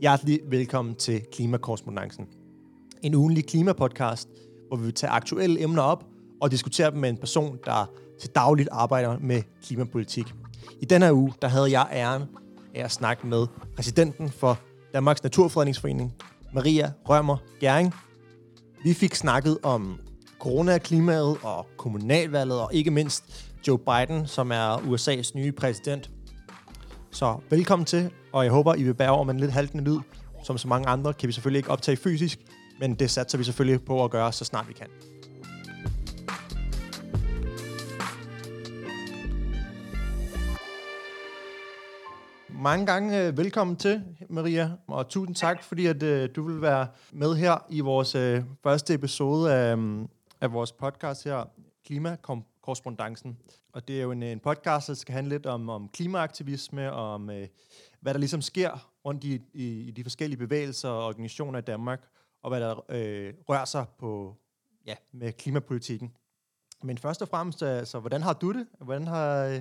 Hjertelig 0.00 0.40
velkommen 0.48 0.94
til 0.94 1.22
Klimakorrespondancen. 1.32 2.26
En 3.02 3.14
ugenlig 3.14 3.46
klimapodcast, 3.46 4.28
hvor 4.68 4.76
vi 4.76 4.84
vil 4.84 4.94
tage 4.94 5.10
aktuelle 5.10 5.62
emner 5.62 5.82
op 5.82 6.04
og 6.40 6.50
diskutere 6.50 6.90
dem 6.90 6.98
med 6.98 7.08
en 7.08 7.16
person, 7.16 7.58
der 7.64 7.90
til 8.20 8.30
dagligt 8.30 8.68
arbejder 8.72 9.18
med 9.18 9.42
klimapolitik. 9.62 10.26
I 10.80 10.84
denne 10.84 11.14
uge, 11.14 11.32
der 11.42 11.48
havde 11.48 11.70
jeg 11.70 11.88
æren 11.92 12.22
af 12.74 12.84
at 12.84 12.90
snakke 12.90 13.26
med 13.26 13.46
præsidenten 13.76 14.28
for 14.28 14.58
Danmarks 14.94 15.22
Naturfredningsforening, 15.22 16.14
Maria 16.54 16.92
Rømer 17.08 17.36
Gæring. 17.60 17.94
Vi 18.84 18.94
fik 18.94 19.14
snakket 19.14 19.58
om 19.62 19.98
corona, 20.38 20.78
klimaet 20.78 21.36
og 21.42 21.66
kommunalvalget, 21.76 22.60
og 22.60 22.74
ikke 22.74 22.90
mindst 22.90 23.52
Joe 23.68 23.78
Biden, 23.78 24.26
som 24.26 24.50
er 24.50 24.76
USA's 24.76 25.30
nye 25.34 25.52
præsident. 25.52 26.10
Så 27.16 27.40
velkommen 27.50 27.86
til, 27.86 28.12
og 28.32 28.44
jeg 28.44 28.52
håber, 28.52 28.74
I 28.74 28.82
vil 28.82 28.94
bære 28.94 29.10
over 29.10 29.24
med 29.24 29.34
en 29.34 29.40
lidt 29.40 29.52
haltende 29.52 29.84
lyd. 29.84 29.98
Som 30.44 30.58
så 30.58 30.68
mange 30.68 30.88
andre 30.88 31.14
kan 31.14 31.26
vi 31.26 31.32
selvfølgelig 31.32 31.58
ikke 31.58 31.70
optage 31.70 31.96
fysisk, 31.96 32.38
men 32.80 32.94
det 32.94 33.10
satser 33.10 33.38
vi 33.38 33.44
selvfølgelig 33.44 33.84
på 33.84 34.04
at 34.04 34.10
gøre, 34.10 34.32
så 34.32 34.44
snart 34.44 34.68
vi 34.68 34.72
kan. 34.72 34.86
Mange 42.48 42.86
gange 42.86 43.26
øh, 43.26 43.38
velkommen 43.38 43.76
til, 43.76 44.02
Maria, 44.28 44.70
og 44.86 45.08
tusind 45.08 45.36
tak, 45.36 45.62
fordi 45.62 45.86
at, 45.86 46.02
øh, 46.02 46.28
du 46.36 46.42
vil 46.42 46.62
være 46.62 46.86
med 47.12 47.34
her 47.34 47.66
i 47.70 47.80
vores 47.80 48.14
øh, 48.14 48.42
første 48.62 48.94
episode 48.94 49.54
af, 49.54 49.78
mm, 49.78 50.08
af 50.40 50.52
vores 50.52 50.72
podcast 50.72 51.24
her, 51.24 51.44
korrespondancen. 52.66 53.38
Og 53.72 53.88
det 53.88 53.98
er 53.98 54.02
jo 54.02 54.10
en, 54.10 54.22
øh, 54.22 54.30
en 54.30 54.40
podcast, 54.40 54.88
der 54.88 54.94
skal 54.94 55.14
handle 55.14 55.30
lidt 55.30 55.46
om, 55.46 55.68
om 55.68 55.88
klimaaktivisme, 55.88 56.92
og 56.92 57.14
om 57.14 57.30
øh, 57.30 57.48
hvad 58.00 58.14
der 58.14 58.20
ligesom 58.20 58.42
sker 58.42 58.90
rundt 59.04 59.24
i, 59.24 59.40
i, 59.54 59.66
i 59.88 59.90
de 59.90 60.02
forskellige 60.02 60.38
bevægelser 60.38 60.88
og 60.88 61.06
organisationer 61.06 61.58
i 61.58 61.62
Danmark, 61.62 62.08
og 62.42 62.50
hvad 62.50 62.60
der 62.60 62.84
øh, 62.88 63.34
rører 63.48 63.64
sig 63.64 63.84
på 63.98 64.36
ja, 64.86 64.94
med 65.12 65.32
klimapolitikken. 65.32 66.12
Men 66.82 66.98
først 66.98 67.22
og 67.22 67.28
fremmest, 67.28 67.62
øh, 67.62 67.78
altså, 67.78 68.00
hvordan 68.00 68.22
har 68.22 68.32
du 68.32 68.52
det? 68.52 68.66
Hvordan 68.80 69.06
har 69.06 69.44
øh, 69.44 69.60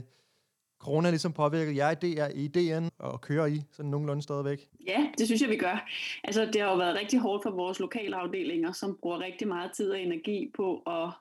corona 0.79 1.09
ligesom 1.09 1.33
påvirket 1.33 1.75
jer 1.75 2.29
i 2.29 2.45
ideen 2.45 2.89
og 2.99 3.21
kører 3.21 3.45
I 3.45 3.61
sådan 3.71 3.91
nogenlunde 3.91 4.21
stadigvæk? 4.21 4.69
Ja, 4.87 5.07
det 5.17 5.25
synes 5.25 5.41
jeg, 5.41 5.49
vi 5.49 5.57
gør. 5.57 5.87
Altså, 6.23 6.45
det 6.45 6.61
har 6.61 6.69
jo 6.69 6.77
været 6.77 6.95
rigtig 6.95 7.19
hårdt 7.19 7.43
for 7.43 7.51
vores 7.51 7.79
lokale 7.79 8.15
afdelinger, 8.15 8.71
som 8.71 8.97
bruger 9.01 9.19
rigtig 9.19 9.47
meget 9.47 9.71
tid 9.71 9.91
og 9.91 9.99
energi 9.99 10.51
på 10.55 10.77
at 10.77 11.11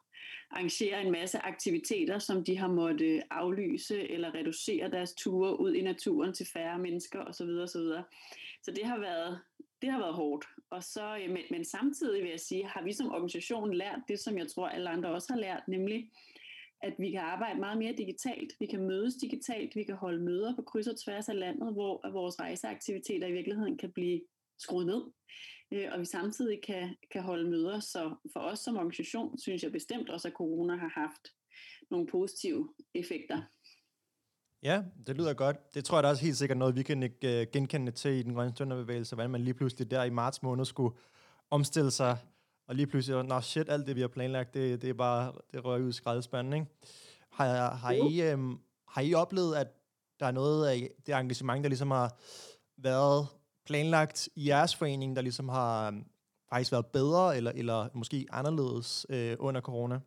arrangerer 0.51 1.01
en 1.01 1.13
masse 1.13 1.39
aktiviteter, 1.39 2.19
som 2.19 2.45
de 2.45 2.59
har 2.59 2.69
måttet 2.69 3.23
aflyse 3.31 4.11
eller 4.11 4.35
reducere 4.35 4.91
deres 4.91 5.15
ture 5.15 5.61
ud 5.61 5.75
i 5.75 5.83
naturen 5.83 6.33
til 6.33 6.47
færre 6.53 6.79
mennesker 6.79 7.21
osv. 7.21 7.49
osv. 7.49 7.83
Så 8.63 8.71
det 8.71 8.85
har 8.85 8.99
været 8.99 9.41
det 9.83 9.93
har 9.93 9.99
været 9.99 10.15
hårdt. 10.15 10.47
Og 10.71 10.83
så, 10.83 11.17
øh, 11.17 11.31
men, 11.31 11.43
men 11.51 11.65
samtidig 11.65 12.23
vil 12.23 12.31
jeg 12.31 12.41
sige, 12.41 12.67
har 12.67 12.83
vi 12.83 12.93
som 12.93 13.13
organisation 13.13 13.75
lært 13.75 14.01
det, 14.09 14.21
som 14.21 14.39
jeg 14.39 14.49
tror 14.49 14.69
alle 14.69 14.91
andre 14.91 15.11
også 15.11 15.33
har 15.33 15.41
lært, 15.41 15.63
nemlig 15.69 16.11
at 16.83 16.95
vi 16.99 17.11
kan 17.11 17.21
arbejde 17.21 17.61
meget 17.61 17.79
mere 17.79 17.93
digitalt, 17.93 18.53
vi 18.61 18.67
kan 18.67 18.81
mødes 18.81 19.15
digitalt, 19.15 19.77
vi 19.77 19.85
kan 19.85 19.95
holde 19.95 20.23
møder 20.23 20.57
på 20.57 20.63
kryds 20.63 20.87
og 20.87 21.01
tværs 21.01 21.29
af 21.29 21.39
landet, 21.39 21.73
hvor 21.73 22.11
vores 22.11 22.41
rejseaktiviteter 22.41 23.27
i 23.29 23.33
virkeligheden 23.33 23.79
kan 23.79 23.93
blive 23.93 24.21
skruet 24.59 24.87
ned, 24.87 25.03
og 25.93 26.01
vi 26.01 26.05
samtidig 26.05 26.61
kan, 26.67 26.97
kan 27.13 27.23
holde 27.23 27.51
møder. 27.51 27.81
Så 27.81 28.15
for 28.33 28.41
os 28.41 28.59
som 28.59 28.77
organisation, 28.77 29.39
synes 29.39 29.63
jeg 29.63 29.73
bestemt 29.73 30.11
også, 30.11 30.29
at 30.29 30.35
corona 30.35 30.77
har 30.77 30.89
haft 30.89 31.29
nogle 31.91 32.07
positive 32.07 32.69
effekter. 32.95 33.43
Ja, 34.63 34.83
det 35.07 35.17
lyder 35.17 35.35
godt. 35.35 35.75
Det 35.75 35.85
tror 35.85 35.97
jeg 35.97 36.03
da 36.03 36.09
også 36.09 36.25
helt 36.25 36.37
sikkert 36.37 36.59
noget, 36.59 36.77
vi 36.77 36.83
kan 36.83 37.03
ikke 37.03 37.47
genkende 37.53 37.93
til 37.93 38.11
i 38.11 38.23
den 38.23 38.35
grønne 38.35 38.55
stønderbevægelse, 38.55 39.15
hvordan 39.15 39.31
man 39.31 39.41
lige 39.41 39.55
pludselig 39.55 39.91
der 39.91 40.05
i 40.05 40.11
marts 40.11 40.43
måned 40.43 40.65
skulle 40.65 40.97
omstille 41.51 41.91
sig 41.91 42.19
og 42.67 42.75
lige 42.75 42.87
pludselig, 42.87 43.25
nå 43.25 43.41
shit, 43.41 43.69
alt 43.69 43.87
det 43.87 43.97
vi 43.97 44.01
har 44.01 44.09
planlagt, 44.09 44.55
det, 44.55 44.83
det 44.83 44.91
er 44.91 44.95
bare, 44.95 45.33
det 45.53 45.65
rører 45.65 45.83
ud 45.83 45.89
i 45.89 45.93
skraldespanden, 45.93 46.53
ikke? 46.53 46.67
Har, 47.31 47.75
har, 47.75 47.93
I, 47.93 48.31
øhm, 48.31 48.59
har 48.89 49.03
I 49.03 49.15
oplevet, 49.15 49.57
at 49.57 49.69
der 50.21 50.27
er 50.27 50.31
noget 50.31 50.69
af 50.69 50.91
det 51.07 51.15
engagement, 51.15 51.63
der 51.63 51.69
ligesom 51.69 51.91
har 51.91 52.19
været 52.77 53.29
planlagt 53.67 54.29
i 54.37 54.49
jeres 54.49 54.77
forening, 54.77 55.17
der 55.17 55.23
ligesom 55.23 55.49
har 55.49 55.89
øhm, 55.89 56.05
faktisk 56.53 56.73
været 56.73 56.87
bedre, 56.87 57.37
eller, 57.37 57.51
eller 57.51 57.89
måske 57.95 58.27
anderledes 58.31 59.07
øh, 59.11 59.37
under 59.39 59.61
corona? 59.61 60.01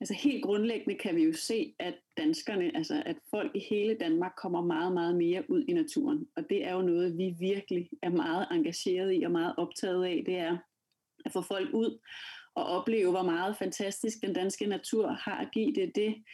Altså 0.00 0.14
helt 0.14 0.44
grundlæggende 0.44 0.98
kan 0.98 1.16
vi 1.16 1.22
jo 1.22 1.32
se, 1.32 1.74
at 1.78 1.94
danskerne, 2.16 2.76
altså 2.76 3.02
at 3.06 3.16
folk 3.30 3.50
i 3.54 3.66
hele 3.70 3.96
Danmark 4.00 4.32
kommer 4.36 4.62
meget, 4.62 4.92
meget 4.92 5.16
mere 5.16 5.50
ud 5.50 5.64
i 5.68 5.72
naturen. 5.72 6.28
Og 6.36 6.42
det 6.50 6.66
er 6.66 6.72
jo 6.72 6.82
noget, 6.82 7.18
vi 7.18 7.34
virkelig 7.38 7.90
er 8.02 8.10
meget 8.10 8.46
engageret 8.50 9.14
i 9.14 9.22
og 9.22 9.30
meget 9.30 9.54
optaget 9.58 10.04
af. 10.04 10.22
Det 10.26 10.38
er 10.38 10.58
at 11.24 11.32
få 11.32 11.42
folk 11.42 11.70
ud 11.74 11.98
og 12.54 12.66
opleve, 12.66 13.10
hvor 13.10 13.22
meget 13.22 13.56
fantastisk 13.56 14.16
den 14.22 14.32
danske 14.32 14.66
natur 14.66 15.08
har 15.08 15.36
at 15.36 15.48
give. 15.52 15.74
Det 15.74 15.92
det, 15.94 16.24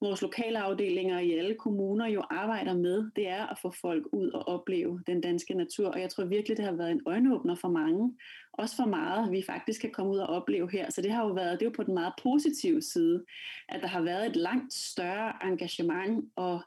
vores 0.00 0.22
lokale 0.22 0.58
afdelinger 0.58 1.18
i 1.18 1.32
alle 1.32 1.54
kommuner 1.54 2.06
jo 2.06 2.22
arbejder 2.30 2.74
med. 2.74 3.10
Det 3.16 3.28
er 3.28 3.46
at 3.46 3.58
få 3.62 3.70
folk 3.70 4.06
ud 4.12 4.30
og 4.30 4.48
opleve 4.48 5.00
den 5.06 5.20
danske 5.20 5.54
natur. 5.54 5.88
Og 5.88 6.00
jeg 6.00 6.10
tror 6.10 6.24
virkelig, 6.24 6.56
det 6.56 6.64
har 6.64 6.72
været 6.72 6.90
en 6.90 7.02
øjenåbner 7.06 7.54
for 7.54 7.68
mange. 7.68 8.14
Også 8.52 8.76
for 8.76 8.84
meget, 8.84 9.32
vi 9.32 9.42
faktisk 9.46 9.80
kan 9.80 9.90
komme 9.90 10.12
ud 10.12 10.18
og 10.18 10.26
opleve 10.26 10.70
her. 10.70 10.90
Så 10.90 11.02
det 11.02 11.10
har 11.10 11.26
jo 11.26 11.32
været, 11.32 11.60
det 11.60 11.66
er 11.66 11.70
jo 11.70 11.76
på 11.76 11.82
den 11.82 11.94
meget 11.94 12.12
positive 12.22 12.82
side, 12.82 13.24
at 13.68 13.80
der 13.82 13.88
har 13.88 14.02
været 14.02 14.26
et 14.26 14.36
langt 14.36 14.72
større 14.74 15.32
engagement 15.44 16.30
og 16.36 16.60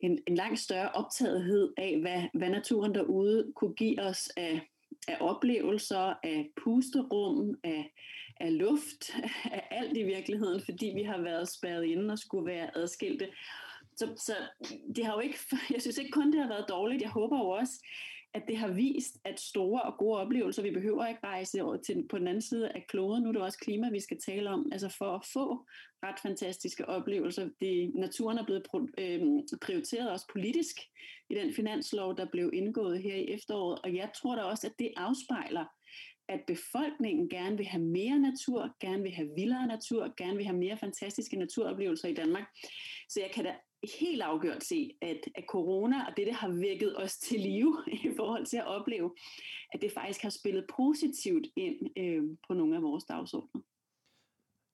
en, 0.00 0.18
en 0.26 0.34
langt 0.34 0.58
større 0.58 0.88
optagethed 0.88 1.72
af, 1.76 1.98
hvad, 2.00 2.22
hvad 2.34 2.50
naturen 2.50 2.94
derude 2.94 3.52
kunne 3.56 3.74
give 3.74 4.02
os 4.02 4.30
af 4.36 4.60
af 5.08 5.16
oplevelser, 5.20 6.14
af 6.22 6.50
pusterum, 6.64 7.54
af, 7.64 7.92
af 8.40 8.58
luft, 8.58 9.10
af 9.56 9.68
alt 9.70 9.96
i 9.96 10.02
virkeligheden, 10.02 10.60
fordi 10.64 10.92
vi 10.94 11.02
har 11.02 11.20
været 11.20 11.48
spærret 11.48 11.84
inde 11.84 12.12
og 12.12 12.18
skulle 12.18 12.46
være 12.46 12.76
adskilte. 12.76 13.28
Så, 13.96 14.06
så 14.16 14.32
det 14.96 15.04
har 15.04 15.14
jo 15.14 15.20
ikke, 15.20 15.38
jeg 15.74 15.80
synes 15.80 15.98
ikke 15.98 16.10
kun, 16.10 16.32
det 16.32 16.40
har 16.40 16.48
været 16.48 16.68
dårligt. 16.68 17.02
Jeg 17.02 17.10
håber 17.10 17.38
jo 17.38 17.48
også, 17.48 17.86
at 18.34 18.42
det 18.48 18.56
har 18.56 18.68
vist, 18.68 19.18
at 19.24 19.40
store 19.40 19.82
og 19.82 19.98
gode 19.98 20.18
oplevelser, 20.18 20.62
vi 20.62 20.70
behøver 20.70 21.06
ikke 21.06 21.20
rejse 21.24 21.62
over 21.62 21.76
til, 21.76 22.06
på 22.10 22.18
den 22.18 22.28
anden 22.28 22.42
side 22.42 22.68
af 22.68 22.86
kloden, 22.88 23.22
nu 23.22 23.28
er 23.28 23.32
det 23.32 23.42
også 23.42 23.58
klima, 23.58 23.90
vi 23.90 24.00
skal 24.00 24.20
tale 24.20 24.50
om, 24.50 24.68
altså 24.72 24.88
for 24.98 25.14
at 25.14 25.24
få 25.32 25.66
ret 26.02 26.20
fantastiske 26.22 26.88
oplevelser. 26.88 27.48
Det, 27.60 27.94
naturen 27.94 28.38
er 28.38 28.44
blevet 28.44 28.66
øhm, 28.98 29.40
prioriteret 29.62 30.10
også 30.10 30.26
politisk 30.32 30.76
i 31.30 31.34
den 31.34 31.54
finanslov, 31.54 32.16
der 32.16 32.24
blev 32.24 32.50
indgået 32.52 33.02
her 33.02 33.14
i 33.14 33.24
efteråret, 33.24 33.78
og 33.84 33.94
jeg 33.94 34.10
tror 34.16 34.36
da 34.36 34.42
også, 34.42 34.66
at 34.66 34.78
det 34.78 34.90
afspejler, 34.96 35.64
at 36.34 36.40
befolkningen 36.46 37.28
gerne 37.28 37.56
vil 37.56 37.66
have 37.66 37.82
mere 37.82 38.18
natur, 38.18 38.76
gerne 38.80 39.02
vil 39.02 39.12
have 39.12 39.28
vildere 39.36 39.66
natur, 39.66 40.14
gerne 40.16 40.36
vil 40.36 40.46
have 40.46 40.56
mere 40.56 40.76
fantastiske 40.76 41.36
naturoplevelser 41.36 42.08
i 42.08 42.14
Danmark. 42.14 42.46
Så 43.08 43.20
jeg 43.20 43.30
kan 43.34 43.44
da 43.44 43.54
helt 44.00 44.22
afgjort 44.22 44.64
se, 44.64 44.90
at, 45.02 45.20
at 45.34 45.44
corona 45.48 46.06
og 46.06 46.12
det, 46.16 46.26
det 46.26 46.34
har 46.34 46.48
vækket 46.48 47.02
os 47.02 47.16
til 47.16 47.40
live 47.40 47.84
i 48.06 48.10
forhold 48.16 48.46
til 48.46 48.56
at 48.56 48.66
opleve, 48.66 49.14
at 49.72 49.82
det 49.82 49.92
faktisk 49.92 50.22
har 50.22 50.30
spillet 50.30 50.64
positivt 50.76 51.46
ind 51.56 51.78
øh, 51.98 52.22
på 52.48 52.54
nogle 52.54 52.76
af 52.76 52.82
vores 52.82 53.04
dagsordner. 53.04 53.60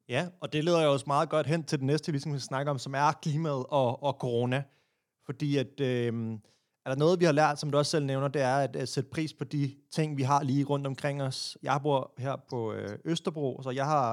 Ja, 0.09 0.29
og 0.41 0.53
det 0.53 0.65
leder 0.65 0.85
jo 0.85 0.93
også 0.93 1.05
meget 1.07 1.31
godt 1.31 1.47
hen 1.47 1.65
til 1.65 1.79
det 1.79 1.87
næste, 1.87 2.13
vi 2.13 2.17
ligesom 2.17 2.33
skal 2.33 2.41
snakke 2.41 2.71
om, 2.71 2.79
som 2.79 2.95
er 2.95 3.13
klimaet 3.23 3.67
og, 3.69 4.03
og 4.03 4.13
corona. 4.13 4.63
Fordi 5.27 5.57
at, 5.57 5.81
øh, 5.81 6.39
er 6.87 6.91
der 6.91 6.99
noget, 6.99 7.21
vi 7.21 7.25
har 7.25 7.33
lært, 7.33 7.61
som 7.61 7.71
du 7.71 7.79
også 7.79 7.91
selv 7.91 8.07
nævner, 8.07 8.29
det 8.29 8.43
er 8.43 8.57
at, 8.57 8.77
at 8.77 8.89
sætte 8.89 9.11
pris 9.11 9.33
på 9.33 9.45
de 9.45 9.75
ting, 9.91 10.17
vi 10.17 10.23
har 10.23 10.43
lige 10.43 10.65
rundt 10.65 10.87
omkring 10.87 11.23
os. 11.23 11.59
Jeg 11.63 11.81
bor 11.83 12.13
her 12.19 12.37
på 12.51 12.73
øh, 12.73 12.99
Østerbro, 13.05 13.61
så 13.63 13.71
jeg 13.71 13.87
har 13.87 14.09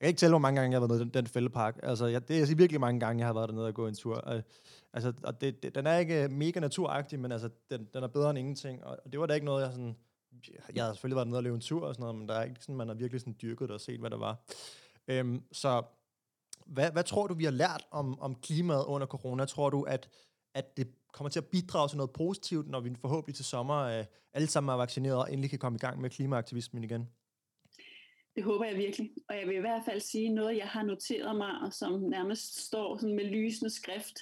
jeg 0.00 0.04
kan 0.04 0.08
ikke 0.08 0.18
tælle, 0.18 0.32
hvor 0.32 0.38
mange 0.38 0.60
gange 0.60 0.72
jeg 0.72 0.80
har 0.80 0.86
været 0.86 1.00
nede 1.00 1.02
i 1.02 1.04
den, 1.04 1.24
den 1.24 1.26
fældepark. 1.26 1.80
Altså, 1.82 2.06
jeg, 2.06 2.28
det 2.28 2.36
er 2.36 2.40
altså 2.40 2.56
virkelig 2.56 2.80
mange 2.80 3.00
gange, 3.00 3.20
jeg 3.20 3.28
har 3.28 3.34
været 3.34 3.48
dernede 3.48 3.66
og 3.66 3.74
gå 3.74 3.86
en 3.86 3.94
tur. 3.94 4.16
Og, 4.16 4.42
altså, 4.92 5.12
og 5.22 5.40
det, 5.40 5.62
det, 5.62 5.74
den 5.74 5.86
er 5.86 5.98
ikke 5.98 6.24
øh, 6.24 6.30
mega 6.30 6.60
naturagtig, 6.60 7.20
men 7.20 7.32
altså, 7.32 7.48
den, 7.70 7.88
den 7.94 8.02
er 8.02 8.08
bedre 8.08 8.30
end 8.30 8.38
ingenting. 8.38 8.84
Og, 8.84 8.98
og 9.04 9.12
det 9.12 9.20
var 9.20 9.26
da 9.26 9.34
ikke 9.34 9.46
noget, 9.46 9.62
jeg 9.62 9.72
sådan... 9.72 9.96
Jeg 10.74 10.84
har 10.84 10.92
selvfølgelig 10.92 11.16
været 11.16 11.28
nede 11.28 11.38
og 11.38 11.42
løbe 11.42 11.54
en 11.54 11.60
tur 11.60 11.86
og 11.86 11.94
sådan 11.94 12.02
noget, 12.02 12.18
men 12.18 12.28
der 12.28 12.34
er 12.34 12.42
ikke 12.42 12.60
sådan, 12.60 12.76
man 12.76 12.88
har 12.88 12.94
virkelig 12.94 13.20
sådan 13.20 13.36
dyrket 13.42 13.68
det 13.68 13.74
og 13.74 13.80
set, 13.80 14.00
hvad 14.00 14.10
der 14.10 14.18
var. 14.18 14.36
Øhm, 15.08 15.42
så 15.52 15.82
hvad, 16.66 16.90
hvad 16.90 17.04
tror 17.04 17.26
du, 17.26 17.34
vi 17.34 17.44
har 17.44 17.50
lært 17.50 17.86
om, 17.90 18.20
om 18.20 18.34
klimaet 18.34 18.84
under 18.84 19.06
corona? 19.06 19.44
Tror 19.44 19.70
du, 19.70 19.82
at, 19.82 20.08
at 20.54 20.76
det 20.76 20.88
kommer 21.12 21.30
til 21.30 21.40
at 21.40 21.46
bidrage 21.46 21.88
til 21.88 21.96
noget 21.96 22.10
positivt, 22.12 22.68
når 22.68 22.80
vi 22.80 22.90
forhåbentlig 23.00 23.34
til 23.34 23.44
sommer 23.44 23.76
øh, 23.76 24.04
alle 24.32 24.48
sammen 24.48 24.72
er 24.72 24.76
vaccineret 24.76 25.18
og 25.18 25.32
endelig 25.32 25.50
kan 25.50 25.58
komme 25.58 25.76
i 25.76 25.78
gang 25.78 26.00
med 26.00 26.10
klimaaktivismen 26.10 26.84
igen? 26.84 27.08
Det 28.34 28.44
håber 28.44 28.64
jeg 28.64 28.76
virkelig. 28.76 29.10
Og 29.28 29.36
jeg 29.36 29.46
vil 29.46 29.56
i 29.56 29.60
hvert 29.60 29.82
fald 29.84 30.00
sige 30.00 30.28
noget, 30.28 30.56
jeg 30.56 30.66
har 30.66 30.82
noteret 30.82 31.36
mig, 31.36 31.60
og 31.62 31.72
som 31.72 32.00
nærmest 32.00 32.60
står 32.66 32.96
sådan 32.96 33.16
med 33.16 33.24
lysende 33.24 33.70
skrift 33.70 34.16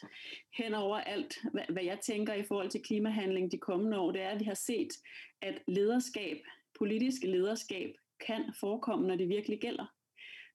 hen 0.57 0.75
over 0.75 0.99
alt, 0.99 1.35
hvad, 1.69 1.85
jeg 1.85 1.99
tænker 2.01 2.35
i 2.35 2.43
forhold 2.43 2.71
til 2.71 2.83
klimahandling 2.83 3.53
de 3.53 3.59
kommende 3.59 3.99
år, 3.99 4.11
det 4.11 4.23
er, 4.23 4.29
at 4.29 4.41
vi 4.41 4.45
har 4.45 4.55
set, 4.55 4.89
at 5.43 5.59
lederskab, 5.67 6.37
politisk 6.79 7.23
lederskab, 7.23 7.95
kan 8.27 8.53
forekomme, 8.61 9.07
når 9.07 9.17
det 9.17 9.29
virkelig 9.29 9.61
gælder 9.61 9.87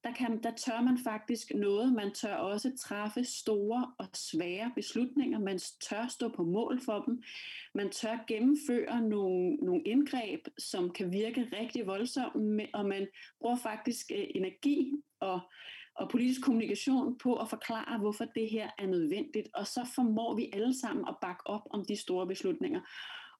der, 0.03 0.13
kan, 0.13 0.43
der 0.43 0.51
tør 0.51 0.81
man 0.81 0.97
faktisk 1.03 1.51
noget. 1.55 1.93
Man 1.93 2.13
tør 2.13 2.35
også 2.35 2.71
træffe 2.77 3.23
store 3.23 3.91
og 3.99 4.07
svære 4.13 4.71
beslutninger. 4.75 5.39
Man 5.39 5.59
tør 5.89 6.07
stå 6.07 6.29
på 6.29 6.43
mål 6.43 6.81
for 6.85 7.03
dem. 7.07 7.23
Man 7.73 7.89
tør 7.89 8.25
gennemføre 8.27 9.01
nogle, 9.01 9.55
nogle 9.55 9.83
indgreb, 9.85 10.47
som 10.57 10.89
kan 10.89 11.11
virke 11.11 11.49
rigtig 11.59 11.87
voldsomme, 11.87 12.67
og 12.73 12.85
man 12.85 13.07
bruger 13.41 13.55
faktisk 13.55 14.11
øh, 14.11 14.27
energi 14.35 14.91
og 15.19 15.39
og 15.95 16.09
politisk 16.09 16.41
kommunikation 16.41 17.17
på 17.17 17.35
at 17.35 17.49
forklare, 17.49 17.99
hvorfor 17.99 18.25
det 18.25 18.49
her 18.49 18.69
er 18.77 18.87
nødvendigt. 18.87 19.47
Og 19.53 19.67
så 19.67 19.87
formår 19.95 20.35
vi 20.35 20.49
alle 20.53 20.79
sammen 20.79 21.05
at 21.07 21.15
bakke 21.21 21.47
op 21.47 21.61
om 21.69 21.85
de 21.85 21.95
store 21.95 22.27
beslutninger. 22.27 22.81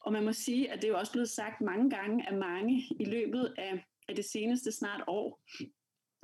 Og 0.02 0.14
man 0.14 0.24
må 0.24 0.34
sige, 0.34 0.72
at 0.72 0.82
det 0.82 0.84
er 0.84 0.92
jo 0.92 0.98
også 0.98 1.12
blevet 1.12 1.30
sagt 1.30 1.62
mange 1.62 1.90
gange 1.90 2.30
af 2.30 2.38
mange 2.38 2.84
i 3.00 3.06
løbet 3.06 3.54
af, 3.58 3.86
af 4.08 4.16
det 4.16 4.26
seneste 4.26 4.72
snart 4.72 5.04
år, 5.08 5.42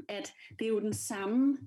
at 0.08 0.34
det 0.60 0.66
er 0.66 0.70
jo 0.70 0.80
den 0.80 0.94
samme 0.94 1.58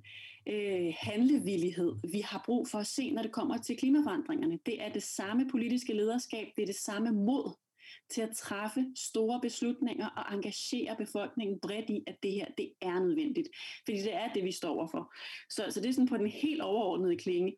øh, 0.49 0.93
handlevillighed, 0.99 1.95
vi 2.13 2.21
har 2.21 2.43
brug 2.47 2.69
for 2.69 2.79
at 2.79 2.87
se, 2.87 3.11
når 3.11 3.23
det 3.23 3.33
kommer 3.33 3.59
til 3.59 3.77
klimaforandringerne. 3.77 4.59
Det 4.67 4.83
er 4.83 4.93
det 4.93 5.03
samme 5.03 5.49
politiske 5.51 5.95
lederskab, 5.95 6.49
det 6.57 6.63
er 6.63 6.67
det 6.67 6.77
samme 6.77 7.13
mod 7.13 7.55
til 8.11 8.23
at 8.23 8.37
træffe 8.37 8.87
store 8.97 9.41
beslutninger 9.41 10.07
og 10.07 10.35
engagere 10.35 10.97
befolkningen 10.99 11.59
bredt 11.61 11.91
i, 11.91 12.05
at 12.07 12.17
det 12.23 12.33
her 12.33 12.47
det 12.59 12.73
er 12.81 13.01
nødvendigt. 13.01 13.49
Fordi 13.85 13.99
det 13.99 14.15
er 14.15 14.33
det, 14.33 14.45
vi 14.45 14.53
står 14.53 14.75
overfor. 14.75 15.15
Så, 15.51 15.67
så 15.71 15.81
det 15.81 15.89
er 15.89 15.93
sådan 15.93 16.09
på 16.09 16.17
den 16.17 16.27
helt 16.27 16.63
overordnede 16.63 17.17
klinge 17.17 17.57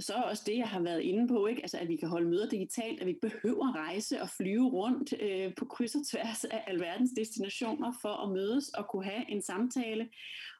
så 0.00 0.14
er 0.14 0.22
også 0.22 0.42
det, 0.46 0.56
jeg 0.56 0.68
har 0.68 0.80
været 0.80 1.00
inde 1.00 1.28
på, 1.28 1.46
ikke? 1.46 1.62
Altså, 1.62 1.78
at 1.78 1.88
vi 1.88 1.96
kan 1.96 2.08
holde 2.08 2.28
møder 2.28 2.48
digitalt, 2.48 3.00
at 3.00 3.06
vi 3.06 3.10
ikke 3.10 3.28
behøver 3.30 3.68
at 3.68 3.74
rejse 3.74 4.22
og 4.22 4.28
flyve 4.28 4.68
rundt 4.68 5.14
øh, 5.20 5.54
på 5.58 5.64
kryds 5.64 5.94
og 5.94 6.06
tværs 6.10 6.44
af 6.44 6.64
alverdens 6.66 7.10
destinationer 7.16 7.92
for 8.02 8.08
at 8.08 8.32
mødes 8.32 8.68
og 8.68 8.88
kunne 8.88 9.04
have 9.04 9.30
en 9.30 9.42
samtale 9.42 10.08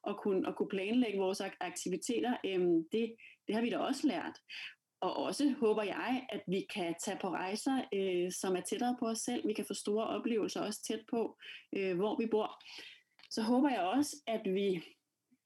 og 0.02 0.20
kunne, 0.22 0.48
og 0.48 0.56
kunne 0.56 0.68
planlægge 0.68 1.18
vores 1.18 1.40
aktiviteter. 1.60 2.36
Øhm, 2.46 2.84
det, 2.92 3.14
det 3.46 3.54
har 3.54 3.62
vi 3.62 3.70
da 3.70 3.78
også 3.78 4.06
lært. 4.06 4.38
Og 5.00 5.16
også 5.16 5.54
håber 5.60 5.82
jeg, 5.82 6.26
at 6.28 6.42
vi 6.48 6.66
kan 6.74 6.94
tage 7.04 7.18
på 7.20 7.28
rejser, 7.28 7.84
øh, 7.94 8.32
som 8.32 8.56
er 8.56 8.60
tættere 8.60 8.96
på 8.98 9.06
os 9.06 9.18
selv. 9.18 9.48
Vi 9.48 9.52
kan 9.52 9.64
få 9.64 9.74
store 9.74 10.06
oplevelser 10.06 10.60
også 10.60 10.82
tæt 10.88 11.00
på, 11.10 11.38
øh, 11.76 11.96
hvor 11.96 12.16
vi 12.20 12.26
bor. 12.26 12.62
Så 13.30 13.42
håber 13.42 13.68
jeg 13.70 13.80
også, 13.80 14.16
at 14.26 14.42
vi 14.44 14.84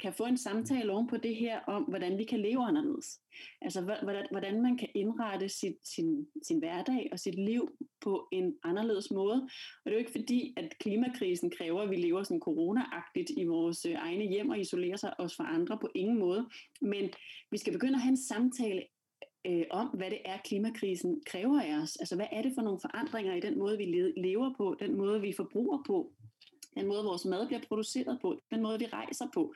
kan 0.01 0.13
få 0.13 0.25
en 0.25 0.37
samtale 0.37 0.93
oven 0.93 1.07
på 1.07 1.17
det 1.17 1.37
her 1.37 1.61
om, 1.61 1.83
hvordan 1.83 2.19
vi 2.19 2.25
kan 2.25 2.41
leve 2.41 2.65
anderledes. 2.65 3.21
Altså, 3.63 3.81
hvordan, 3.81 4.27
hvordan 4.31 4.63
man 4.63 4.79
kan 4.79 4.89
indrette 4.95 5.49
sit, 5.49 5.77
sin, 5.85 6.27
sin 6.43 6.59
hverdag 6.59 7.09
og 7.13 7.19
sit 7.19 7.35
liv 7.35 7.69
på 8.01 8.29
en 8.33 8.55
anderledes 8.65 9.11
måde. 9.11 9.35
Og 9.35 9.85
det 9.85 9.91
er 9.91 9.95
jo 9.95 9.99
ikke 9.99 10.19
fordi, 10.19 10.55
at 10.57 10.79
klimakrisen 10.81 11.51
kræver, 11.51 11.83
at 11.83 11.91
vi 11.91 11.97
lever 11.97 12.23
sådan 12.23 12.43
corona-agtigt 12.49 13.31
i 13.37 13.45
vores 13.45 13.87
øh, 13.87 13.95
egne 13.95 14.25
hjem 14.25 14.51
og 14.51 14.61
isolerer 14.61 14.97
sig 14.97 15.21
os 15.21 15.37
fra 15.37 15.55
andre 15.55 15.79
på 15.81 15.89
ingen 15.95 16.19
måde. 16.19 16.49
Men 16.81 17.11
vi 17.51 17.59
skal 17.59 17.73
begynde 17.73 17.95
at 17.95 18.01
have 18.01 18.11
en 18.11 18.27
samtale 18.27 18.83
øh, 19.47 19.65
om, 19.71 19.87
hvad 19.87 20.11
det 20.11 20.19
er, 20.25 20.39
klimakrisen 20.45 21.23
kræver 21.27 21.61
af 21.61 21.83
os. 21.83 21.97
Altså, 21.97 22.17
hvad 22.17 22.27
er 22.33 22.43
det 22.43 22.53
for 22.55 22.63
nogle 22.63 22.81
forandringer 22.81 23.35
i 23.35 23.41
den 23.41 23.59
måde, 23.59 23.79
vi 23.79 23.85
lever 24.17 24.55
på, 24.57 24.77
den 24.81 24.97
måde, 24.97 25.21
vi 25.21 25.33
forbruger 25.33 25.83
på, 25.87 26.13
den 26.79 26.87
måde, 26.87 27.05
vores 27.05 27.25
mad 27.25 27.47
bliver 27.47 27.61
produceret 27.69 28.19
på, 28.23 28.41
den 28.51 28.63
måde, 28.63 28.79
vi 28.79 28.87
rejser 28.87 29.27
på, 29.35 29.55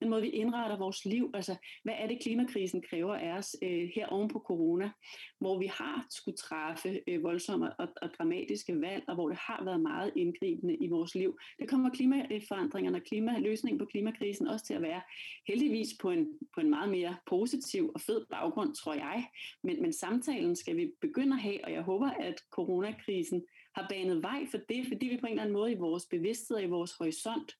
den 0.00 0.10
måde, 0.10 0.22
vi 0.22 0.28
indretter 0.28 0.78
vores 0.78 1.04
liv. 1.04 1.30
Altså, 1.34 1.56
hvad 1.82 1.94
er 1.98 2.06
det, 2.06 2.22
klimakrisen 2.22 2.82
kræver 2.82 3.14
af 3.14 3.32
os 3.38 3.56
øh, 3.62 3.90
her 3.94 4.06
oven 4.06 4.28
på 4.28 4.38
corona, 4.38 4.90
hvor 5.38 5.58
vi 5.58 5.66
har 5.66 6.06
skulle 6.10 6.36
træffe 6.36 7.00
øh, 7.06 7.22
voldsomme 7.22 7.72
og, 7.80 7.88
og 8.02 8.10
dramatiske 8.18 8.80
valg, 8.80 9.04
og 9.08 9.14
hvor 9.14 9.28
det 9.28 9.38
har 9.38 9.64
været 9.64 9.80
meget 9.80 10.12
indgribende 10.16 10.76
i 10.76 10.88
vores 10.88 11.14
liv. 11.14 11.38
Det 11.58 11.68
kommer 11.68 11.90
klimaforandringerne 11.90 12.98
og 12.98 13.02
klimaløsningen 13.02 13.78
på 13.78 13.84
klimakrisen 13.84 14.48
også 14.48 14.66
til 14.66 14.74
at 14.74 14.82
være 14.82 15.02
heldigvis 15.48 15.88
på 16.00 16.10
en, 16.10 16.28
på 16.54 16.60
en 16.60 16.70
meget 16.70 16.90
mere 16.90 17.16
positiv 17.26 17.90
og 17.94 18.00
fed 18.00 18.26
baggrund, 18.30 18.74
tror 18.74 18.94
jeg. 18.94 19.28
Men, 19.62 19.82
men 19.82 19.92
samtalen 19.92 20.56
skal 20.56 20.76
vi 20.76 20.92
begynde 21.00 21.34
at 21.34 21.42
have, 21.42 21.64
og 21.64 21.72
jeg 21.72 21.82
håber, 21.82 22.10
at 22.10 22.34
coronakrisen 22.50 23.42
har 23.74 23.86
banet 23.90 24.22
vej 24.22 24.46
for 24.50 24.58
det, 24.68 24.86
fordi 24.88 25.06
vi 25.06 25.16
på 25.20 25.26
en 25.26 25.32
eller 25.32 25.42
anden 25.42 25.52
måde 25.52 25.72
i 25.72 25.78
vores 25.78 26.06
bevidsthed 26.06 26.56
og 26.56 26.62
i 26.62 26.66
vores 26.66 26.92
horisont 26.92 27.56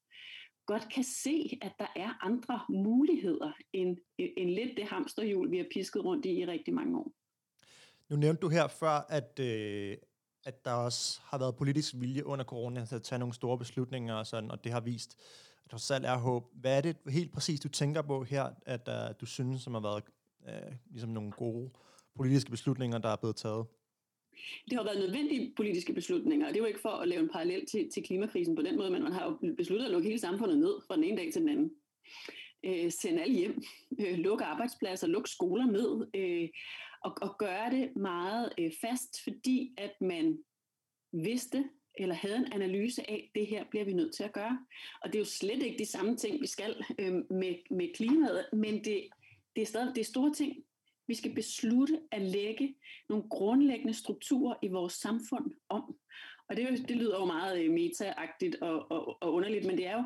godt 0.66 0.88
kan 0.94 1.04
se, 1.04 1.58
at 1.62 1.72
der 1.78 1.86
er 1.96 2.24
andre 2.26 2.60
muligheder 2.68 3.52
end, 3.72 3.96
end 4.18 4.50
lidt 4.50 4.76
det 4.76 4.84
hamsterhjul, 4.84 5.50
vi 5.50 5.56
har 5.56 5.66
pisket 5.72 6.04
rundt 6.04 6.26
i 6.26 6.30
i 6.30 6.46
rigtig 6.46 6.74
mange 6.74 6.98
år. 6.98 7.12
Nu 8.08 8.16
nævnte 8.16 8.40
du 8.40 8.48
her 8.48 8.68
før, 8.68 9.06
at, 9.08 9.38
øh, 9.40 9.96
at 10.44 10.64
der 10.64 10.72
også 10.72 11.20
har 11.24 11.38
været 11.38 11.56
politisk 11.56 11.94
vilje 11.96 12.26
under 12.26 12.44
corona 12.44 12.84
til 12.84 12.94
at 12.94 13.02
tage 13.02 13.18
nogle 13.18 13.34
store 13.34 13.58
beslutninger, 13.58 14.14
og, 14.14 14.26
sådan, 14.26 14.50
og 14.50 14.64
det 14.64 14.72
har 14.72 14.80
vist, 14.80 15.16
at 15.64 15.70
der 15.70 15.76
selv 15.76 16.04
er 16.04 16.16
håb. 16.16 16.44
Hvad 16.54 16.76
er 16.76 16.80
det 16.80 16.96
helt 17.08 17.32
præcis, 17.32 17.60
du 17.60 17.68
tænker 17.68 18.02
på 18.02 18.24
her, 18.24 18.50
at 18.66 18.88
uh, 18.88 19.20
du 19.20 19.26
synes, 19.26 19.62
som 19.62 19.74
har 19.74 19.80
været 19.80 20.04
uh, 20.40 20.72
ligesom 20.90 21.10
nogle 21.10 21.32
gode 21.32 21.70
politiske 22.16 22.50
beslutninger, 22.50 22.98
der 22.98 23.08
er 23.08 23.16
blevet 23.16 23.36
taget? 23.36 23.66
Det 24.70 24.78
har 24.78 24.84
været 24.84 24.98
nødvendige 24.98 25.52
politiske 25.56 25.92
beslutninger, 25.92 26.46
og 26.46 26.52
det 26.54 26.58
er 26.58 26.62
jo 26.62 26.68
ikke 26.68 26.80
for 26.80 26.88
at 26.88 27.08
lave 27.08 27.22
en 27.22 27.28
parallel 27.28 27.66
til, 27.66 27.90
til 27.90 28.02
klimakrisen 28.02 28.56
på 28.56 28.62
den 28.62 28.76
måde, 28.76 28.90
men 28.90 29.02
man 29.02 29.12
har 29.12 29.24
jo 29.24 29.54
besluttet 29.56 29.86
at 29.86 29.92
lukke 29.92 30.08
hele 30.08 30.20
samfundet 30.20 30.58
ned 30.58 30.74
fra 30.86 30.96
den 30.96 31.04
ene 31.04 31.16
dag 31.16 31.32
til 31.32 31.42
den 31.42 31.48
anden. 31.48 31.70
Øh, 32.64 32.92
sende 32.92 33.22
alle 33.22 33.34
hjem, 33.34 33.62
øh, 34.00 34.18
lukke 34.18 34.44
arbejdspladser, 34.44 35.06
lukke 35.06 35.30
skoler 35.30 35.66
ned, 35.66 36.06
øh, 36.14 36.48
og, 37.04 37.16
og 37.22 37.38
gøre 37.38 37.70
det 37.70 37.96
meget 37.96 38.52
øh, 38.58 38.72
fast, 38.80 39.22
fordi 39.22 39.74
at 39.78 40.00
man 40.00 40.38
vidste, 41.12 41.64
eller 41.94 42.14
havde 42.14 42.36
en 42.36 42.52
analyse 42.52 43.10
af, 43.10 43.30
det 43.34 43.46
her 43.46 43.64
bliver 43.70 43.84
vi 43.84 43.92
nødt 43.92 44.14
til 44.14 44.22
at 44.22 44.32
gøre. 44.32 44.66
Og 45.02 45.12
det 45.12 45.14
er 45.14 45.20
jo 45.20 45.24
slet 45.24 45.62
ikke 45.62 45.78
de 45.78 45.90
samme 45.90 46.16
ting, 46.16 46.40
vi 46.40 46.46
skal 46.46 46.84
øh, 46.98 47.12
med, 47.12 47.54
med 47.70 47.94
klimaet, 47.94 48.46
men 48.52 48.84
det, 48.84 49.08
det 49.56 49.62
er 49.62 49.66
stadig 49.66 49.94
det 49.94 50.00
er 50.00 50.04
store 50.04 50.34
ting. 50.34 50.64
Vi 51.10 51.14
skal 51.14 51.34
beslutte 51.34 52.00
at 52.10 52.22
lægge 52.22 52.74
nogle 53.08 53.24
grundlæggende 53.30 53.94
strukturer 53.94 54.54
i 54.62 54.68
vores 54.68 54.92
samfund 54.92 55.50
om. 55.68 55.96
Og 56.48 56.56
det, 56.56 56.88
det 56.88 56.96
lyder 56.96 57.20
jo 57.20 57.24
meget 57.24 57.64
øh, 57.64 57.70
metaagtigt 57.70 58.56
og, 58.62 58.90
og, 58.90 59.22
og 59.22 59.32
underligt, 59.34 59.66
men 59.66 59.76
det 59.76 59.86
er 59.86 59.92
jo, 59.92 60.04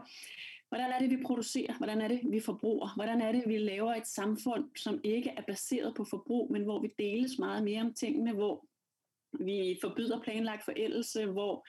hvordan 0.68 0.90
er 0.92 0.98
det, 0.98 1.10
vi 1.10 1.22
producerer? 1.26 1.74
Hvordan 1.76 2.00
er 2.00 2.08
det, 2.08 2.20
vi 2.30 2.40
forbruger? 2.40 2.94
Hvordan 2.96 3.20
er 3.20 3.32
det, 3.32 3.42
vi 3.46 3.58
laver 3.58 3.94
et 3.94 4.06
samfund, 4.06 4.64
som 4.76 5.00
ikke 5.04 5.30
er 5.30 5.42
baseret 5.42 5.94
på 5.96 6.04
forbrug, 6.04 6.52
men 6.52 6.62
hvor 6.62 6.80
vi 6.80 6.88
deles 6.98 7.38
meget 7.38 7.64
mere 7.64 7.80
om 7.80 7.94
tingene, 7.94 8.32
hvor 8.32 8.66
vi 9.40 9.78
forbyder 9.80 10.20
planlagt 10.20 10.64
forældelse, 10.64 11.26
hvor 11.26 11.66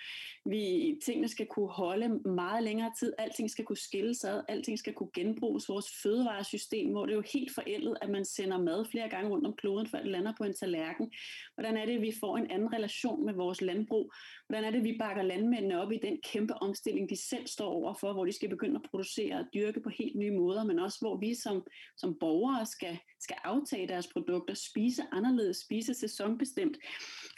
vi 0.50 0.96
tingene 1.06 1.28
skal 1.28 1.46
kunne 1.46 1.70
holde 1.70 2.10
meget 2.10 2.64
længere 2.64 2.92
tid, 3.00 3.14
alting 3.18 3.52
skal 3.52 3.66
kunne 3.66 3.78
skilles 3.78 4.24
ad, 4.24 4.42
alting 4.48 4.80
skal 4.80 4.94
kunne 4.94 5.10
genbruges. 5.14 5.70
Vores 5.70 5.86
fødevaresystem, 6.04 6.92
hvor 6.92 7.06
det 7.06 7.12
er 7.12 7.16
jo 7.16 7.24
helt 7.34 7.54
forældet, 7.54 7.98
at 8.02 8.10
man 8.10 8.26
sender 8.26 8.58
mad 8.58 8.86
flere 8.92 9.10
gange 9.10 9.30
rundt 9.30 9.48
om 9.48 9.54
kloden, 9.54 9.88
før 9.88 9.98
det 9.98 10.12
lander 10.12 10.34
på 10.38 10.44
en 10.44 10.54
tallerken. 10.54 11.12
Hvordan 11.56 11.78
er 11.78 11.86
det, 11.86 11.96
at 11.96 12.02
vi 12.02 12.14
får 12.20 12.38
en 12.38 12.52
anden 12.52 12.74
relation 12.74 13.26
med 13.26 13.34
vores 13.34 13.62
landbrug? 13.62 14.14
Hvordan 14.48 14.64
er 14.64 14.72
det, 14.72 14.78
at 14.78 14.84
vi 14.84 14.96
bakker 15.00 15.24
landmændene 15.24 15.82
op 15.82 15.92
i 15.92 15.98
den 15.98 16.18
kæmpe 16.24 16.54
omstilling, 16.54 17.10
de 17.10 17.28
selv 17.30 17.48
står 17.48 17.70
overfor, 17.70 18.14
hvor 18.14 18.26
de 18.26 18.32
skal 18.32 18.50
begynde 18.50 18.76
at 18.76 18.90
producere 18.90 19.36
og 19.40 19.46
dyrke 19.54 19.80
på 19.80 19.90
helt 19.90 20.16
nye 20.16 20.32
måder, 20.32 20.64
men 20.64 20.80
også 20.80 20.98
hvor 21.02 21.18
vi 21.18 21.34
som, 21.34 21.66
som 21.98 22.18
borgere 22.20 22.66
skal, 22.66 22.98
skal 23.20 23.38
aftage 23.44 23.88
deres 23.88 24.08
produkter, 24.08 24.54
spise 24.54 25.04
anderledes, 25.12 25.58
spise 25.58 25.94
sæsonbestemt. 25.94 26.78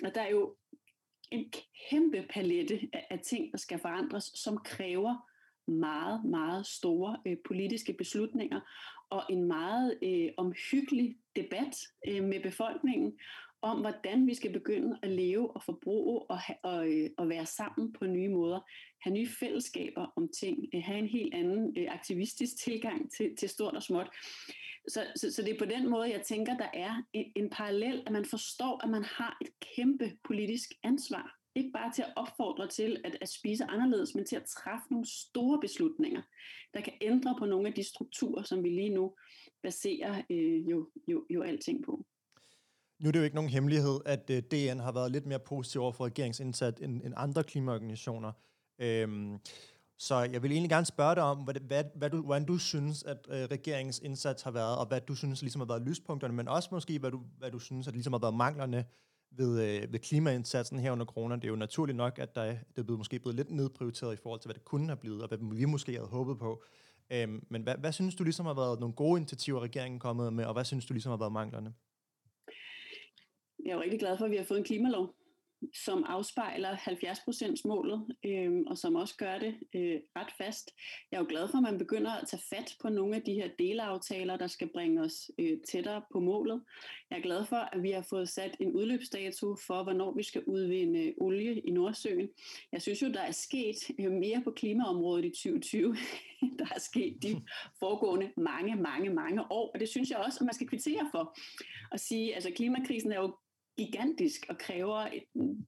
Og 0.04 0.16
der 0.18 0.24
er 0.24 0.30
jo 0.30 0.56
en 1.32 1.54
kæmpe 1.90 2.26
palette 2.30 2.90
af, 2.94 3.08
af 3.10 3.20
ting, 3.20 3.52
der 3.52 3.58
skal 3.58 3.80
forandres, 3.80 4.24
som 4.24 4.58
kræver 4.58 5.16
meget, 5.72 6.26
meget 6.26 6.68
store 6.68 7.18
øh, 7.28 7.38
politiske 7.46 7.94
beslutninger 7.94 8.60
og 9.10 9.24
en 9.30 9.44
meget 9.44 9.98
øh, 10.04 10.30
omhyggelig 10.38 11.18
debat 11.36 11.76
øh, 12.08 12.24
med 12.24 12.44
befolkningen 12.44 13.20
om, 13.62 13.80
hvordan 13.80 14.28
vi 14.28 14.34
skal 14.34 14.54
begynde 14.54 15.00
at 15.04 15.10
leve 15.10 15.56
og 15.56 15.64
forbruge 15.64 16.22
og, 16.22 16.40
ha, 16.40 16.54
og, 16.64 16.90
øh, 16.94 17.10
og 17.18 17.30
være 17.30 17.46
sammen 17.46 17.94
på 17.94 18.06
nye 18.06 18.30
måder. 18.30 18.60
Have 19.02 19.14
nye 19.14 19.28
fællesskaber 19.40 20.14
om 20.16 20.30
ting. 20.40 20.66
Øh, 20.74 20.82
have 20.84 21.00
en 21.00 21.08
helt 21.08 21.34
anden 21.34 21.78
øh, 21.78 21.94
aktivistisk 21.94 22.58
tilgang 22.64 23.12
til, 23.12 23.36
til 23.36 23.50
stort 23.50 23.76
og 23.76 23.84
småt. 23.84 24.10
Så, 24.88 25.06
så, 25.16 25.32
så 25.32 25.42
det 25.42 25.54
er 25.54 25.60
på 25.60 25.66
den 25.66 25.90
måde, 25.90 26.12
jeg 26.12 26.22
tænker, 26.22 26.58
der 26.58 26.70
er 26.74 27.04
en, 27.14 27.32
en 27.36 27.50
parallel, 27.50 28.04
at 28.06 28.12
man 28.12 28.26
forstår, 28.26 28.84
at 28.84 28.90
man 28.90 29.04
har 29.04 29.38
et 29.42 29.50
kæmpe 29.76 30.12
politisk 30.24 30.70
ansvar. 30.84 31.38
Ikke 31.56 31.72
bare 31.72 31.94
til 31.94 32.02
at 32.02 32.14
opfordre 32.16 32.68
til 32.68 33.02
at, 33.04 33.18
at 33.22 33.30
spise 33.30 33.66
anderledes, 33.66 34.16
men 34.16 34.26
til 34.26 34.36
at 34.36 34.46
træffe 34.46 34.86
nogle 34.92 35.06
store 35.06 35.60
beslutninger, 35.62 36.22
der 36.74 36.82
kan 36.82 36.94
ændre 37.02 37.36
på 37.40 37.46
nogle 37.46 37.68
af 37.68 37.74
de 37.74 37.84
strukturer, 37.84 38.44
som 38.44 38.64
vi 38.64 38.70
lige 38.70 38.90
nu 38.90 39.16
baserer 39.64 40.22
øh, 40.30 40.70
jo, 40.70 40.90
jo, 41.08 41.26
jo 41.30 41.42
alting 41.42 41.84
på. 41.86 42.06
Nu 43.00 43.08
er 43.08 43.12
det 43.12 43.20
jo 43.20 43.24
ikke 43.24 43.36
nogen 43.36 43.50
hemmelighed, 43.50 44.00
at 44.06 44.30
øh, 44.30 44.38
DN 44.38 44.80
har 44.80 44.92
været 44.92 45.12
lidt 45.12 45.26
mere 45.26 45.40
positiv 45.40 45.82
over 45.82 45.92
for 45.92 46.06
regeringsindsat 46.06 46.80
end, 46.82 47.02
end 47.04 47.14
andre 47.18 47.44
klimaorganisationer. 47.44 48.32
Øhm, 48.80 49.40
så 49.98 50.16
jeg 50.16 50.44
vil 50.44 50.52
egentlig 50.52 50.70
gerne 50.70 50.86
spørge 50.86 51.16
dig 51.16 51.24
om, 51.24 51.38
hvad, 51.38 51.54
hvad, 51.54 51.84
hvad 51.96 52.10
du, 52.10 52.22
hvordan 52.22 52.46
du 52.46 52.58
synes, 52.58 53.04
at 53.04 53.18
øh, 53.30 53.36
regeringens 53.36 54.00
indsats 54.00 54.44
har 54.44 54.52
været, 54.52 54.78
og 54.78 54.86
hvad 54.86 55.02
du 55.02 55.16
synes 55.16 55.42
ligesom 55.42 55.62
har 55.62 55.66
været 55.66 55.82
lyspunkterne, 55.82 56.34
men 56.34 56.48
også 56.48 56.70
måske, 56.72 57.00
hvad 57.00 57.12
du, 57.12 57.22
hvad 57.38 57.52
du 57.52 57.60
synes, 57.60 57.88
at 57.88 57.94
ligesom 57.94 58.14
har 58.14 58.20
været 58.20 58.34
manglerne 58.34 58.86
ved, 59.32 59.62
øh, 59.64 59.94
ved 59.94 60.00
klimaindsatsen 60.00 60.80
her 60.80 60.92
under 60.92 61.06
corona. 61.06 61.36
Det 61.36 61.44
er 61.44 61.48
jo 61.48 61.56
naturligt 61.56 61.96
nok, 61.96 62.20
at 62.20 62.36
der, 62.36 62.46
det 62.46 62.78
er 62.78 62.84
blevet, 62.84 63.00
måske 63.00 63.20
blevet 63.20 63.36
lidt 63.36 63.52
nedprioriteret 63.52 64.14
i 64.14 64.22
forhold 64.24 64.40
til, 64.42 64.48
hvad 64.48 64.54
det 64.54 64.66
kunne 64.66 64.88
have 64.88 64.98
blevet, 64.98 65.22
og 65.22 65.28
hvad 65.28 65.56
vi 65.58 65.66
måske 65.66 65.92
havde 65.92 66.08
håbet 66.08 66.40
på. 66.40 66.64
Øhm, 67.12 67.46
men 67.50 67.62
hvad, 67.62 67.76
hvad 67.78 67.92
synes 67.92 68.16
du 68.16 68.24
ligesom 68.24 68.46
har 68.46 68.54
været 68.54 68.80
nogle 68.80 68.96
gode 68.96 69.18
initiativer, 69.18 69.60
regeringen 69.60 69.96
er 69.96 70.00
kommet 70.00 70.34
med, 70.34 70.46
og 70.46 70.54
hvad 70.54 70.66
synes 70.66 70.86
du 70.86 70.94
ligesom 70.94 71.10
har 71.10 71.18
været 71.18 71.32
manglerne? 71.32 71.74
Jeg 73.66 73.72
er 73.72 73.76
jo 73.76 73.82
rigtig 73.82 74.00
glad 74.00 74.18
for, 74.18 74.26
at 74.26 74.32
vi 74.32 74.38
har 74.38 74.44
fået 74.44 74.58
en 74.58 74.64
klimalov, 74.64 75.14
som 75.86 76.04
afspejler 76.08 76.76
70% 76.76 77.62
målet, 77.66 78.06
øh, 78.26 78.52
og 78.68 78.78
som 78.78 78.96
også 78.96 79.16
gør 79.18 79.40
det 79.40 79.56
øh, 79.76 80.00
ret 80.16 80.32
fast. 80.38 80.72
Jeg 81.12 81.18
er 81.18 81.22
jo 81.22 81.28
glad 81.30 81.48
for, 81.48 81.58
at 81.58 81.64
man 81.64 81.78
begynder 81.78 82.12
at 82.12 82.28
tage 82.28 82.42
fat 82.50 82.76
på 82.82 82.90
nogle 82.90 83.16
af 83.16 83.22
de 83.22 83.34
her 83.34 83.50
delaftaler, 83.60 84.38
der 84.38 84.48
skal 84.48 84.70
bringe 84.74 85.02
os 85.02 85.32
øh, 85.40 85.58
tættere 85.72 86.02
på 86.12 86.20
målet. 86.20 86.64
Jeg 87.10 87.18
er 87.18 87.22
glad 87.22 87.46
for, 87.46 87.56
at 87.56 87.84
vi 87.84 87.92
har 87.92 88.02
fået 88.02 88.30
sat 88.30 88.58
en 88.60 88.72
udløbsdato 88.72 89.56
for, 89.56 89.84
hvornår 89.84 90.14
vi 90.14 90.24
skal 90.24 90.44
udvinde 90.44 91.00
øh, 91.00 91.14
olie 91.18 91.60
i 91.60 91.72
Nordsøen. 91.72 92.30
Jeg 92.72 92.82
synes 92.82 93.02
jo, 93.02 93.12
der 93.12 93.22
er 93.22 93.32
sket 93.32 93.78
øh, 94.00 94.12
mere 94.12 94.42
på 94.44 94.52
klimaområdet 94.52 95.26
i 95.26 95.30
2020, 95.30 95.96
der 96.60 96.66
er 96.76 96.80
sket 96.80 97.24
de 97.24 97.42
foregående 97.80 98.32
mange, 98.38 98.76
mange, 98.76 99.10
mange 99.10 99.52
år, 99.52 99.72
og 99.74 99.80
det 99.80 99.90
synes 99.90 100.10
jeg 100.10 100.18
også, 100.18 100.38
at 100.42 100.46
man 100.46 100.54
skal 100.54 100.68
kvittere 100.68 101.10
for. 101.12 101.38
At 101.92 102.00
sige, 102.00 102.36
altså 102.36 102.52
klimakrisen 102.56 103.12
er 103.12 103.20
jo 103.20 103.36
gigantisk 103.78 104.46
og 104.50 104.58
kræver 104.58 104.98
et 104.98 105.24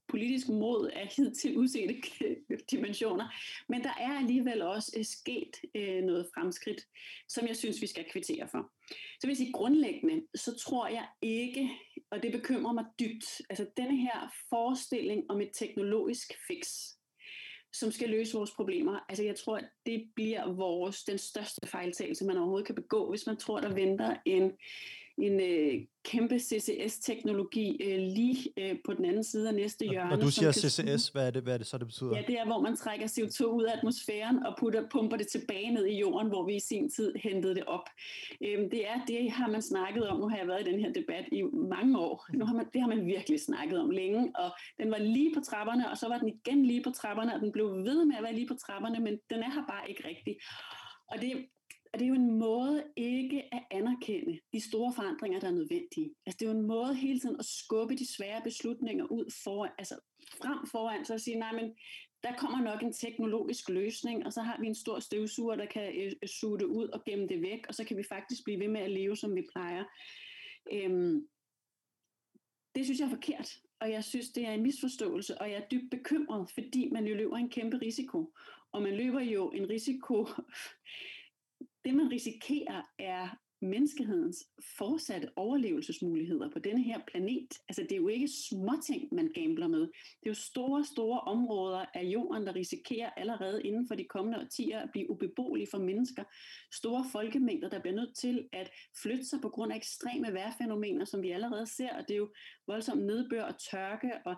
politisk 0.08 0.48
mod 0.48 0.90
af 0.94 1.08
hidtil 1.16 1.58
usete 1.58 2.02
dimensioner. 2.70 3.28
Men 3.68 3.82
der 3.82 3.94
er 4.00 4.18
alligevel 4.18 4.62
også 4.62 4.92
øh, 4.98 5.04
sket 5.04 5.56
øh, 5.74 6.04
noget 6.04 6.28
fremskridt, 6.34 6.86
som 7.28 7.46
jeg 7.46 7.56
synes, 7.56 7.82
vi 7.82 7.86
skal 7.86 8.04
kvittere 8.12 8.48
for. 8.48 8.70
Så 8.90 9.26
vil 9.26 9.28
jeg 9.28 9.36
sige, 9.36 9.52
grundlæggende, 9.52 10.26
så 10.34 10.56
tror 10.58 10.88
jeg 10.88 11.06
ikke, 11.22 11.70
og 12.10 12.22
det 12.22 12.32
bekymrer 12.32 12.72
mig 12.72 12.84
dybt, 13.00 13.42
altså 13.50 13.66
denne 13.76 13.96
her 13.96 14.34
forestilling 14.48 15.30
om 15.30 15.40
et 15.40 15.50
teknologisk 15.52 16.32
fix, 16.46 16.68
som 17.72 17.92
skal 17.92 18.08
løse 18.08 18.36
vores 18.36 18.50
problemer. 18.50 19.00
Altså 19.08 19.24
jeg 19.24 19.36
tror, 19.36 19.56
at 19.56 19.68
det 19.86 20.10
bliver 20.14 20.52
vores, 20.52 21.04
den 21.04 21.18
største 21.18 21.66
fejltagelse, 21.66 22.24
man 22.24 22.36
overhovedet 22.36 22.66
kan 22.66 22.74
begå, 22.74 23.10
hvis 23.10 23.26
man 23.26 23.36
tror, 23.36 23.60
der 23.60 23.74
venter 23.74 24.16
en 24.24 24.52
en 25.22 25.40
øh, 25.40 25.86
kæmpe 26.04 26.38
CCS-teknologi 26.38 27.82
øh, 27.82 27.98
lige 27.98 28.52
øh, 28.56 28.76
på 28.84 28.94
den 28.94 29.04
anden 29.04 29.24
side 29.24 29.48
af 29.48 29.54
næste 29.54 29.86
hjørne. 29.86 30.10
Når 30.10 30.16
du 30.16 30.30
siger 30.30 30.52
CCS, 30.52 31.08
hvad 31.08 31.26
er, 31.26 31.30
det, 31.30 31.42
hvad 31.42 31.54
er 31.54 31.58
det 31.58 31.66
så, 31.66 31.78
det 31.78 31.86
betyder? 31.86 32.16
Ja, 32.16 32.22
det 32.26 32.38
er, 32.38 32.46
hvor 32.46 32.60
man 32.60 32.76
trækker 32.76 33.06
CO2 33.06 33.44
ud 33.44 33.64
af 33.64 33.76
atmosfæren 33.76 34.46
og 34.46 34.56
putter, 34.58 34.88
pumper 34.92 35.16
det 35.16 35.28
tilbage 35.28 35.70
ned 35.74 35.86
i 35.86 35.98
jorden, 35.98 36.28
hvor 36.28 36.46
vi 36.46 36.54
i 36.54 36.60
sin 36.60 36.90
tid 36.90 37.14
hentede 37.22 37.54
det 37.54 37.64
op. 37.64 37.86
Øhm, 38.44 38.70
det 38.70 38.88
er 38.88 39.04
det, 39.06 39.30
har 39.30 39.48
man 39.48 39.62
snakket 39.62 40.08
om. 40.08 40.20
Nu 40.20 40.28
har 40.28 40.36
jeg 40.36 40.48
været 40.48 40.68
i 40.68 40.70
den 40.70 40.80
her 40.80 40.92
debat 40.92 41.24
i 41.32 41.42
mange 41.70 41.98
år. 41.98 42.26
Nu 42.34 42.44
har 42.44 42.54
man, 42.54 42.66
det 42.72 42.80
har 42.80 42.88
man 42.88 43.06
virkelig 43.06 43.40
snakket 43.40 43.78
om 43.80 43.90
længe, 43.90 44.32
og 44.38 44.50
den 44.80 44.90
var 44.90 44.98
lige 44.98 45.34
på 45.34 45.40
trapperne, 45.40 45.90
og 45.90 45.96
så 45.98 46.08
var 46.08 46.18
den 46.18 46.28
igen 46.28 46.66
lige 46.66 46.82
på 46.82 46.90
trapperne, 46.90 47.34
og 47.34 47.40
den 47.40 47.52
blev 47.52 47.66
ved 47.66 48.04
med 48.04 48.16
at 48.16 48.22
være 48.22 48.34
lige 48.34 48.48
på 48.48 48.54
trapperne, 48.54 49.00
men 49.00 49.18
den 49.30 49.38
er 49.38 49.50
her 49.50 49.64
bare 49.68 49.90
ikke 49.90 50.08
rigtig. 50.08 50.36
Og 51.10 51.20
det, 51.20 51.32
og 51.92 51.98
det 51.98 52.04
er 52.04 52.08
jo 52.08 52.14
en 52.14 52.38
måde 52.38 52.84
ikke 52.96 53.54
at 53.54 53.62
anerkende 53.70 54.40
de 54.52 54.60
store 54.60 54.92
forandringer, 54.94 55.40
der 55.40 55.46
er 55.46 55.52
nødvendige. 55.52 56.14
Altså 56.26 56.36
det 56.38 56.46
er 56.46 56.52
jo 56.52 56.58
en 56.58 56.66
måde 56.66 56.94
hele 56.94 57.20
tiden 57.20 57.36
at 57.38 57.44
skubbe 57.44 57.94
de 57.94 58.14
svære 58.16 58.40
beslutninger 58.44 59.04
ud 59.04 59.32
foran, 59.44 59.70
altså 59.78 59.98
frem 60.42 60.66
foran, 60.66 61.04
så 61.04 61.14
at 61.14 61.20
sige, 61.20 61.38
nej, 61.38 61.52
men 61.52 61.74
der 62.22 62.36
kommer 62.36 62.60
nok 62.60 62.82
en 62.82 62.92
teknologisk 62.92 63.68
løsning, 63.68 64.26
og 64.26 64.32
så 64.32 64.40
har 64.40 64.60
vi 64.60 64.66
en 64.66 64.74
stor 64.74 65.00
støvsuger, 65.00 65.56
der 65.56 65.66
kan 65.66 65.92
øh, 66.02 66.12
øh, 66.22 66.28
suge 66.28 66.58
det 66.58 66.64
ud 66.64 66.88
og 66.88 67.04
gemme 67.04 67.28
det 67.28 67.42
væk, 67.42 67.66
og 67.68 67.74
så 67.74 67.84
kan 67.84 67.96
vi 67.96 68.02
faktisk 68.08 68.44
blive 68.44 68.60
ved 68.60 68.68
med 68.68 68.80
at 68.80 68.90
leve, 68.90 69.16
som 69.16 69.36
vi 69.36 69.42
plejer. 69.52 69.84
Øhm, 70.72 71.28
det 72.74 72.84
synes 72.84 73.00
jeg 73.00 73.06
er 73.06 73.10
forkert, 73.10 73.58
og 73.80 73.90
jeg 73.90 74.04
synes, 74.04 74.28
det 74.30 74.46
er 74.46 74.52
en 74.52 74.62
misforståelse, 74.62 75.40
og 75.40 75.50
jeg 75.50 75.56
er 75.56 75.68
dybt 75.68 75.90
bekymret, 75.90 76.50
fordi 76.54 76.88
man 76.92 77.06
jo 77.06 77.14
løber 77.14 77.36
en 77.36 77.50
kæmpe 77.50 77.78
risiko. 77.78 78.34
Og 78.72 78.82
man 78.82 78.96
løber 78.96 79.20
jo 79.20 79.50
en 79.50 79.70
risiko 79.70 80.26
det 81.84 81.94
man 81.94 82.12
risikerer 82.12 82.82
er 82.98 83.28
menneskehedens 83.62 84.48
fortsatte 84.78 85.28
overlevelsesmuligheder 85.36 86.50
på 86.50 86.58
denne 86.58 86.82
her 86.82 87.00
planet. 87.06 87.48
Altså 87.68 87.82
det 87.82 87.92
er 87.92 87.96
jo 87.96 88.08
ikke 88.08 88.28
småting, 88.28 89.14
man 89.14 89.32
gambler 89.34 89.68
med. 89.68 89.80
Det 89.80 90.26
er 90.26 90.30
jo 90.30 90.34
store, 90.34 90.84
store 90.84 91.20
områder 91.20 91.84
af 91.94 92.04
jorden, 92.04 92.46
der 92.46 92.54
risikerer 92.54 93.10
allerede 93.10 93.62
inden 93.62 93.88
for 93.88 93.94
de 93.94 94.04
kommende 94.04 94.38
årtier 94.38 94.80
at 94.80 94.90
blive 94.92 95.10
ubeboelige 95.10 95.68
for 95.70 95.78
mennesker. 95.78 96.24
Store 96.72 97.04
folkemængder, 97.12 97.68
der 97.68 97.80
bliver 97.80 97.96
nødt 97.96 98.16
til 98.16 98.48
at 98.52 98.70
flytte 99.02 99.24
sig 99.24 99.40
på 99.40 99.48
grund 99.48 99.72
af 99.72 99.76
ekstreme 99.76 100.32
vejrfænomener, 100.32 101.04
som 101.04 101.22
vi 101.22 101.30
allerede 101.30 101.66
ser, 101.66 101.96
og 101.96 102.08
det 102.08 102.14
er 102.14 102.18
jo 102.18 102.32
voldsom 102.66 102.98
nedbør 102.98 103.42
og 103.42 103.54
tørke, 103.70 104.12
og 104.24 104.36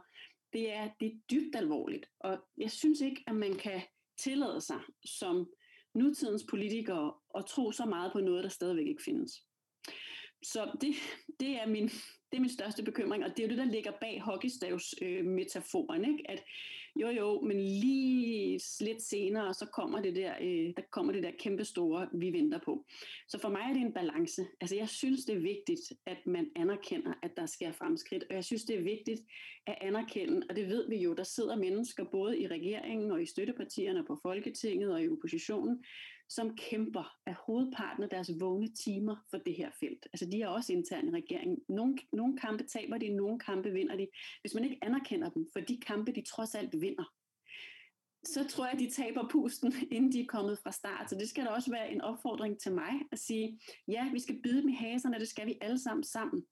det 0.52 0.72
er, 0.72 0.88
det 1.00 1.06
er 1.08 1.18
dybt 1.30 1.56
alvorligt. 1.56 2.06
Og 2.20 2.38
jeg 2.58 2.70
synes 2.70 3.00
ikke, 3.00 3.24
at 3.26 3.34
man 3.34 3.54
kan 3.54 3.82
tillade 4.18 4.60
sig 4.60 4.80
som 5.04 5.48
nutidens 5.94 6.44
politikere 6.50 7.14
at 7.38 7.46
tro 7.46 7.72
så 7.72 7.84
meget 7.84 8.12
på 8.12 8.20
noget, 8.20 8.44
der 8.44 8.50
stadigvæk 8.50 8.86
ikke 8.86 9.02
findes. 9.02 9.32
Så 10.42 10.70
det, 10.80 10.94
det, 11.40 11.48
er 11.62 11.66
min, 11.66 11.88
det 11.88 12.36
er 12.36 12.40
min 12.40 12.50
største 12.50 12.82
bekymring, 12.82 13.24
og 13.24 13.30
det 13.30 13.38
er 13.38 13.42
jo 13.44 13.50
det, 13.50 13.58
der 13.58 13.72
ligger 13.72 13.92
bag 14.00 14.20
hockeystavs-metaforen, 14.20 16.04
øh, 16.04 16.10
ikke? 16.10 16.30
at 16.30 16.44
jo 16.96 17.08
jo, 17.08 17.40
men 17.40 17.60
lige 17.60 18.60
lidt 18.80 19.02
senere, 19.02 19.54
så 19.54 19.66
kommer 19.66 20.02
det 20.02 20.16
der, 20.16 20.34
øh, 20.40 20.72
der 20.76 20.82
kommer 20.90 21.12
det 21.12 21.22
der 21.22 21.30
kæmpe 21.38 21.64
store, 21.64 22.08
vi 22.14 22.32
venter 22.32 22.58
på. 22.64 22.86
Så 23.28 23.38
for 23.38 23.48
mig 23.48 23.60
er 23.60 23.72
det 23.72 23.82
en 23.82 23.92
balance. 23.92 24.46
Altså 24.60 24.76
jeg 24.76 24.88
synes, 24.88 25.24
det 25.24 25.34
er 25.34 25.40
vigtigt, 25.40 25.80
at 26.06 26.26
man 26.26 26.50
anerkender, 26.56 27.12
at 27.22 27.30
der 27.36 27.46
sker 27.46 27.72
fremskridt, 27.72 28.24
og 28.30 28.34
jeg 28.34 28.44
synes, 28.44 28.64
det 28.64 28.78
er 28.78 28.82
vigtigt 28.82 29.20
at 29.66 29.78
anerkende, 29.80 30.46
og 30.50 30.56
det 30.56 30.68
ved 30.68 30.88
vi 30.88 30.96
jo, 30.96 31.14
der 31.14 31.22
sidder 31.22 31.56
mennesker 31.56 32.04
både 32.04 32.38
i 32.38 32.46
regeringen 32.46 33.10
og 33.10 33.22
i 33.22 33.26
støttepartierne 33.26 34.04
på 34.04 34.18
Folketinget 34.22 34.92
og 34.92 35.02
i 35.02 35.08
oppositionen, 35.08 35.84
som 36.34 36.56
kæmper 36.56 37.16
af 37.26 37.34
hovedparten 37.34 38.02
af 38.02 38.08
deres 38.08 38.30
vågne 38.40 38.68
timer 38.68 39.16
for 39.30 39.38
det 39.38 39.54
her 39.54 39.70
felt. 39.80 40.06
Altså 40.12 40.26
de 40.26 40.42
er 40.42 40.48
også 40.48 40.72
interne 40.72 41.08
i 41.08 41.14
regeringen. 41.14 41.58
Nogle, 41.68 41.98
nogle 42.12 42.38
kampe 42.38 42.64
taber 42.64 42.98
de, 42.98 43.08
nogle 43.08 43.38
kampe 43.38 43.70
vinder 43.70 43.96
de. 43.96 44.08
Hvis 44.40 44.54
man 44.54 44.64
ikke 44.64 44.78
anerkender 44.82 45.30
dem 45.30 45.48
for 45.52 45.60
de 45.60 45.80
kampe, 45.86 46.12
de 46.12 46.22
trods 46.22 46.54
alt 46.54 46.80
vinder, 46.80 47.14
så 48.24 48.48
tror 48.48 48.66
jeg, 48.66 48.78
de 48.78 48.90
taber 48.90 49.28
pusten, 49.28 49.74
inden 49.96 50.12
de 50.12 50.20
er 50.20 50.26
kommet 50.26 50.58
fra 50.58 50.72
start. 50.72 51.10
Så 51.10 51.16
det 51.16 51.28
skal 51.28 51.44
da 51.44 51.50
også 51.50 51.70
være 51.70 51.92
en 51.92 52.00
opfordring 52.00 52.60
til 52.60 52.72
mig 52.72 52.92
at 53.12 53.18
sige, 53.18 53.60
ja, 53.88 54.10
vi 54.12 54.18
skal 54.18 54.42
bide 54.42 54.60
dem 54.60 54.68
i 54.68 54.74
haserne, 54.74 55.18
det 55.18 55.28
skal 55.28 55.46
vi 55.46 55.58
alle 55.60 55.78
sammen 55.78 56.04
sammen. 56.04 56.44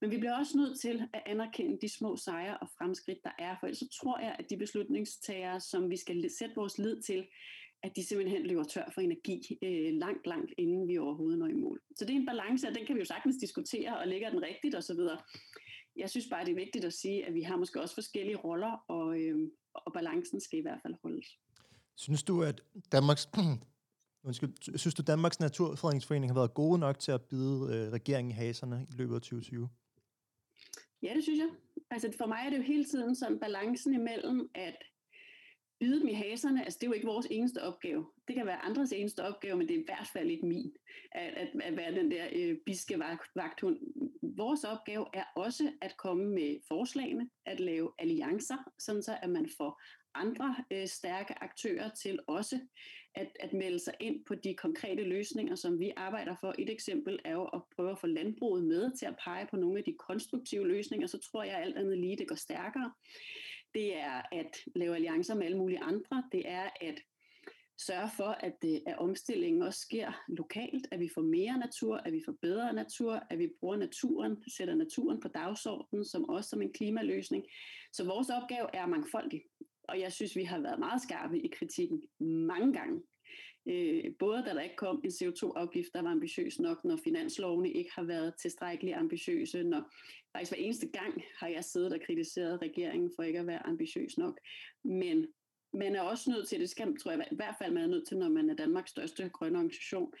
Men 0.00 0.10
vi 0.10 0.18
bliver 0.18 0.38
også 0.38 0.58
nødt 0.58 0.80
til 0.80 1.08
at 1.12 1.22
anerkende 1.26 1.78
de 1.82 1.88
små 1.88 2.16
sejre 2.16 2.58
og 2.58 2.68
fremskridt, 2.78 3.18
der 3.24 3.30
er, 3.38 3.56
for 3.60 3.66
ellers 3.66 3.78
så 3.78 3.88
tror 4.00 4.18
jeg, 4.18 4.36
at 4.38 4.50
de 4.50 4.56
beslutningstagere, 4.56 5.60
som 5.60 5.90
vi 5.90 5.96
skal 5.96 6.30
sætte 6.38 6.54
vores 6.54 6.78
lid 6.78 7.02
til, 7.02 7.26
at 7.82 7.96
de 7.96 8.06
simpelthen 8.06 8.46
løber 8.46 8.64
tør 8.64 8.90
for 8.94 9.00
energi 9.00 9.58
øh, 9.62 9.94
langt, 9.94 10.26
langt 10.26 10.52
inden 10.58 10.88
vi 10.88 10.98
overhovedet 10.98 11.38
når 11.38 11.46
i 11.46 11.52
mål. 11.52 11.80
Så 11.96 12.04
det 12.04 12.12
er 12.12 12.20
en 12.20 12.26
balance, 12.26 12.68
og 12.68 12.74
den 12.74 12.86
kan 12.86 12.94
vi 12.94 13.00
jo 13.00 13.06
sagtens 13.06 13.36
diskutere, 13.36 13.98
og 13.98 14.08
lægger 14.08 14.30
den 14.30 14.42
rigtigt 14.42 14.74
osv. 14.74 15.00
Jeg 15.96 16.10
synes 16.10 16.26
bare, 16.30 16.44
det 16.44 16.50
er 16.50 16.64
vigtigt 16.64 16.84
at 16.84 16.92
sige, 16.92 17.26
at 17.26 17.34
vi 17.34 17.42
har 17.42 17.56
måske 17.56 17.80
også 17.80 17.94
forskellige 17.94 18.36
roller, 18.36 18.84
og, 18.88 19.20
øh, 19.20 19.50
og 19.74 19.92
balancen 19.92 20.40
skal 20.40 20.58
i 20.58 20.62
hvert 20.62 20.78
fald 20.82 20.94
holdes. 21.02 21.38
Synes 21.96 22.22
du, 22.22 22.42
at 22.42 22.62
Danmarks, 22.92 23.28
undskyld, 24.28 24.78
synes 24.78 24.94
du, 24.94 25.02
Danmarks 25.02 25.40
Naturfredningsforening 25.40 26.30
har 26.30 26.40
været 26.40 26.54
gode 26.54 26.78
nok 26.78 26.98
til 26.98 27.12
at 27.12 27.22
bide 27.22 27.60
øh, 27.72 27.92
regeringen 27.92 28.30
i 28.30 28.34
haserne 28.34 28.86
i 28.90 28.96
løbet 28.96 29.14
af 29.14 29.20
2020? 29.20 29.68
Ja, 31.02 31.14
det 31.14 31.22
synes 31.22 31.38
jeg. 31.38 31.50
Altså 31.90 32.12
for 32.18 32.26
mig 32.26 32.42
er 32.46 32.50
det 32.50 32.56
jo 32.58 32.62
hele 32.62 32.84
tiden 32.84 33.16
sådan 33.16 33.38
balancen 33.38 33.94
imellem, 33.94 34.50
at 34.54 34.76
bide 35.80 36.00
dem 36.00 36.08
i 36.08 36.12
haserne, 36.12 36.64
altså 36.64 36.78
det 36.80 36.86
er 36.86 36.90
jo 36.90 36.94
ikke 36.94 37.06
vores 37.06 37.26
eneste 37.30 37.62
opgave. 37.62 38.06
Det 38.28 38.36
kan 38.36 38.46
være 38.46 38.64
andres 38.64 38.92
eneste 38.92 39.24
opgave, 39.24 39.56
men 39.56 39.68
det 39.68 39.76
er 39.76 39.80
i 39.80 39.84
hvert 39.84 40.08
fald 40.12 40.30
ikke 40.30 40.46
min, 40.46 40.76
at, 41.12 41.34
at, 41.34 41.48
at 41.62 41.76
være 41.76 41.94
den 41.94 42.10
der 42.10 42.26
øh, 42.32 42.56
biske 42.66 42.98
vagthund. 43.34 43.78
Vores 44.22 44.64
opgave 44.64 45.06
er 45.14 45.24
også 45.36 45.72
at 45.82 45.96
komme 45.96 46.24
med 46.24 46.56
forslagene, 46.68 47.30
at 47.46 47.60
lave 47.60 47.92
alliancer, 47.98 48.72
sådan 48.78 49.02
så 49.02 49.18
at 49.22 49.30
man 49.30 49.48
får 49.56 49.82
andre 50.14 50.56
øh, 50.70 50.86
stærke 50.86 51.42
aktører 51.42 51.90
til 51.90 52.18
også 52.26 52.60
at, 53.14 53.28
at 53.40 53.52
melde 53.52 53.78
sig 53.78 53.94
ind 54.00 54.24
på 54.24 54.34
de 54.34 54.54
konkrete 54.54 55.02
løsninger, 55.04 55.54
som 55.54 55.80
vi 55.80 55.92
arbejder 55.96 56.36
for. 56.40 56.54
Et 56.58 56.70
eksempel 56.70 57.18
er 57.24 57.32
jo 57.32 57.44
at 57.44 57.62
prøve 57.76 57.90
at 57.90 57.98
få 57.98 58.06
landbruget 58.06 58.64
med 58.64 58.96
til 58.98 59.06
at 59.06 59.16
pege 59.24 59.46
på 59.50 59.56
nogle 59.56 59.78
af 59.78 59.84
de 59.84 59.96
konstruktive 59.98 60.68
løsninger, 60.68 61.06
så 61.06 61.18
tror 61.18 61.42
jeg 61.42 61.60
alt 61.60 61.76
andet 61.76 61.98
lige, 61.98 62.16
det 62.16 62.28
går 62.28 62.34
stærkere 62.34 62.92
det 63.76 63.96
er 63.96 64.22
at 64.32 64.52
lave 64.76 64.94
alliancer 64.94 65.34
med 65.34 65.46
alle 65.46 65.58
mulige 65.58 65.82
andre, 65.82 66.24
det 66.32 66.42
er 66.46 66.68
at 66.80 66.98
sørge 67.78 68.10
for, 68.16 68.30
at, 68.46 68.54
det, 68.62 68.82
at 68.86 68.98
omstillingen 68.98 69.62
også 69.62 69.80
sker 69.80 70.24
lokalt, 70.28 70.86
at 70.90 71.00
vi 71.00 71.08
får 71.14 71.22
mere 71.22 71.58
natur, 71.58 71.96
at 71.96 72.12
vi 72.12 72.22
får 72.26 72.34
bedre 72.42 72.72
natur, 72.72 73.22
at 73.30 73.38
vi 73.38 73.48
bruger 73.60 73.76
naturen, 73.76 74.44
sætter 74.56 74.74
naturen 74.74 75.20
på 75.20 75.28
dagsordenen, 75.28 76.04
som 76.04 76.28
også 76.28 76.50
som 76.50 76.62
en 76.62 76.72
klimaløsning. 76.72 77.44
Så 77.92 78.04
vores 78.04 78.28
opgave 78.30 78.68
er 78.74 78.86
mangfoldig, 78.86 79.42
og 79.88 80.00
jeg 80.00 80.12
synes, 80.12 80.36
vi 80.36 80.44
har 80.44 80.60
været 80.60 80.78
meget 80.78 81.02
skarpe 81.02 81.40
i 81.42 81.48
kritikken 81.58 82.02
mange 82.20 82.72
gange. 82.72 83.02
Øh, 83.68 84.04
både 84.18 84.42
da 84.42 84.54
der 84.54 84.60
ikke 84.60 84.76
kom 84.76 85.00
en 85.04 85.10
CO2-afgift, 85.10 85.88
der 85.94 86.02
var 86.02 86.10
ambitiøs 86.10 86.58
nok, 86.58 86.84
når 86.84 86.96
finanslovene 87.04 87.72
ikke 87.72 87.90
har 87.94 88.02
været 88.02 88.34
tilstrækkeligt 88.42 88.96
ambitiøse, 88.96 89.62
når 89.62 89.90
faktisk 90.36 90.52
hver 90.52 90.64
eneste 90.64 90.86
gang 90.86 91.22
har 91.38 91.48
jeg 91.48 91.64
siddet 91.64 91.92
og 91.92 92.00
kritiseret 92.06 92.62
regeringen 92.62 93.10
for 93.16 93.22
ikke 93.22 93.38
at 93.38 93.46
være 93.46 93.66
ambitiøs 93.66 94.18
nok. 94.18 94.40
Men 94.84 95.26
man 95.72 95.96
er 95.96 96.00
også 96.00 96.30
nødt 96.30 96.48
til, 96.48 96.60
det 96.60 96.70
skal, 96.70 96.98
tror 96.98 97.10
jeg 97.10 97.28
i 97.32 97.36
hvert 97.36 97.54
fald, 97.58 97.72
man 97.72 97.82
er 97.82 97.86
nødt 97.86 98.08
til, 98.08 98.18
når 98.18 98.28
man 98.28 98.50
er 98.50 98.54
Danmarks 98.54 98.90
største 98.90 99.28
grønne 99.28 99.58
organisation, 99.58 100.12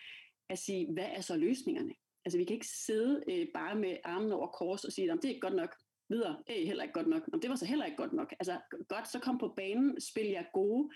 at 0.50 0.58
sige, 0.58 0.92
hvad 0.92 1.08
er 1.12 1.20
så 1.20 1.36
løsningerne? 1.36 1.94
Altså 2.24 2.38
vi 2.38 2.44
kan 2.44 2.54
ikke 2.54 2.66
sidde 2.86 3.22
øh, 3.28 3.46
bare 3.54 3.74
med 3.76 3.96
armen 4.04 4.32
over 4.32 4.46
kors 4.46 4.84
og 4.84 4.92
sige, 4.92 5.12
at 5.12 5.16
det 5.16 5.24
er 5.24 5.28
ikke 5.28 5.40
godt 5.40 5.54
nok, 5.54 5.74
videre, 6.08 6.36
det 6.46 6.62
er 6.62 6.66
heller 6.66 6.82
ikke 6.82 6.94
godt 6.94 7.06
nok. 7.06 7.22
Om 7.32 7.40
det 7.40 7.50
var 7.50 7.56
så 7.56 7.66
heller 7.66 7.84
ikke 7.84 7.96
godt 7.96 8.12
nok. 8.12 8.34
Altså 8.40 8.60
godt, 8.88 9.08
så 9.08 9.18
kom 9.18 9.38
på 9.38 9.54
banen, 9.56 10.00
spil 10.00 10.26
jer 10.26 10.44
gode, 10.52 10.90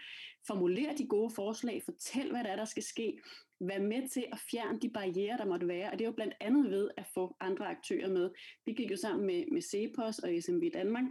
formuler 0.47 0.97
de 0.97 1.07
gode 1.07 1.31
forslag, 1.35 1.83
fortæl, 1.85 2.31
hvad 2.31 2.45
der 2.45 2.51
er, 2.51 2.57
der 2.57 2.65
skal 2.65 2.83
ske, 2.83 3.19
være 3.61 3.81
med 3.81 4.09
til 4.09 4.27
at 4.33 4.39
fjerne 4.51 4.81
de 4.81 4.91
barriere, 4.91 5.37
der 5.39 5.45
måtte 5.45 5.69
være, 5.69 5.91
og 5.91 5.99
det 5.99 6.05
er 6.05 6.09
jo 6.09 6.15
blandt 6.15 6.35
andet 6.41 6.71
ved 6.71 6.91
at 6.97 7.07
få 7.15 7.37
andre 7.41 7.67
aktører 7.67 8.09
med. 8.09 8.31
Vi 8.67 8.73
gik 8.73 8.91
jo 8.91 8.97
sammen 8.97 9.27
med, 9.27 9.45
med 9.53 9.63
CEPOS 9.63 10.19
og 10.19 10.31
SMV 10.41 10.71
Danmark 10.75 11.05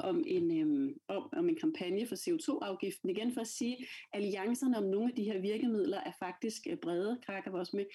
om 0.00 0.24
en, 0.26 0.60
øhm, 0.60 0.94
om, 1.08 1.28
om 1.32 1.48
en 1.48 1.56
kampagne 1.56 2.06
for 2.06 2.14
CO2-afgiften. 2.14 3.10
Igen 3.10 3.34
for 3.34 3.40
at 3.40 3.46
sige, 3.46 3.76
at 4.12 4.22
alliancerne 4.22 4.78
om 4.78 4.84
nogle 4.84 5.08
af 5.10 5.16
de 5.16 5.24
her 5.24 5.40
virkemidler 5.40 6.00
er 6.00 6.12
faktisk 6.18 6.66
øh, 6.70 6.76
brede, 6.76 7.20
krakker 7.26 7.50
vi 7.50 7.58
også 7.58 7.76
med. 7.76 7.86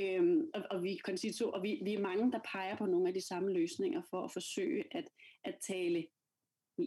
Øhm, 0.00 0.50
og, 0.54 0.62
og, 0.70 0.82
vi, 0.82 1.00
kan 1.04 1.16
sige 1.16 1.32
to, 1.32 1.50
og 1.50 1.62
vi, 1.62 1.80
vi 1.84 1.94
er 1.94 2.00
mange, 2.00 2.32
der 2.32 2.38
peger 2.52 2.76
på 2.76 2.86
nogle 2.86 3.08
af 3.08 3.14
de 3.14 3.26
samme 3.26 3.52
løsninger 3.52 4.02
for 4.10 4.24
at 4.24 4.32
forsøge 4.32 4.84
at, 4.90 5.04
at 5.44 5.54
tale 5.66 6.06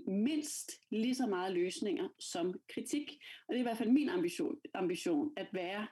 mindst 0.07 0.71
lige 0.91 1.15
så 1.15 1.27
meget 1.27 1.53
løsninger 1.53 2.09
som 2.19 2.53
kritik. 2.73 3.11
Og 3.47 3.53
det 3.53 3.55
er 3.55 3.59
i 3.59 3.63
hvert 3.63 3.77
fald 3.77 3.89
min 3.89 4.09
ambition, 4.09 4.55
ambition 4.73 5.33
at 5.37 5.47
være, 5.51 5.87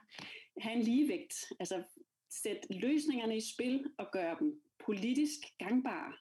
have 0.60 0.76
en 0.76 0.82
ligevægt. 0.82 1.34
Altså 1.60 1.82
sætte 2.30 2.60
løsningerne 2.70 3.36
i 3.36 3.40
spil 3.54 3.84
og 3.98 4.06
gøre 4.12 4.36
dem 4.40 4.62
politisk 4.86 5.38
gangbare 5.58 6.12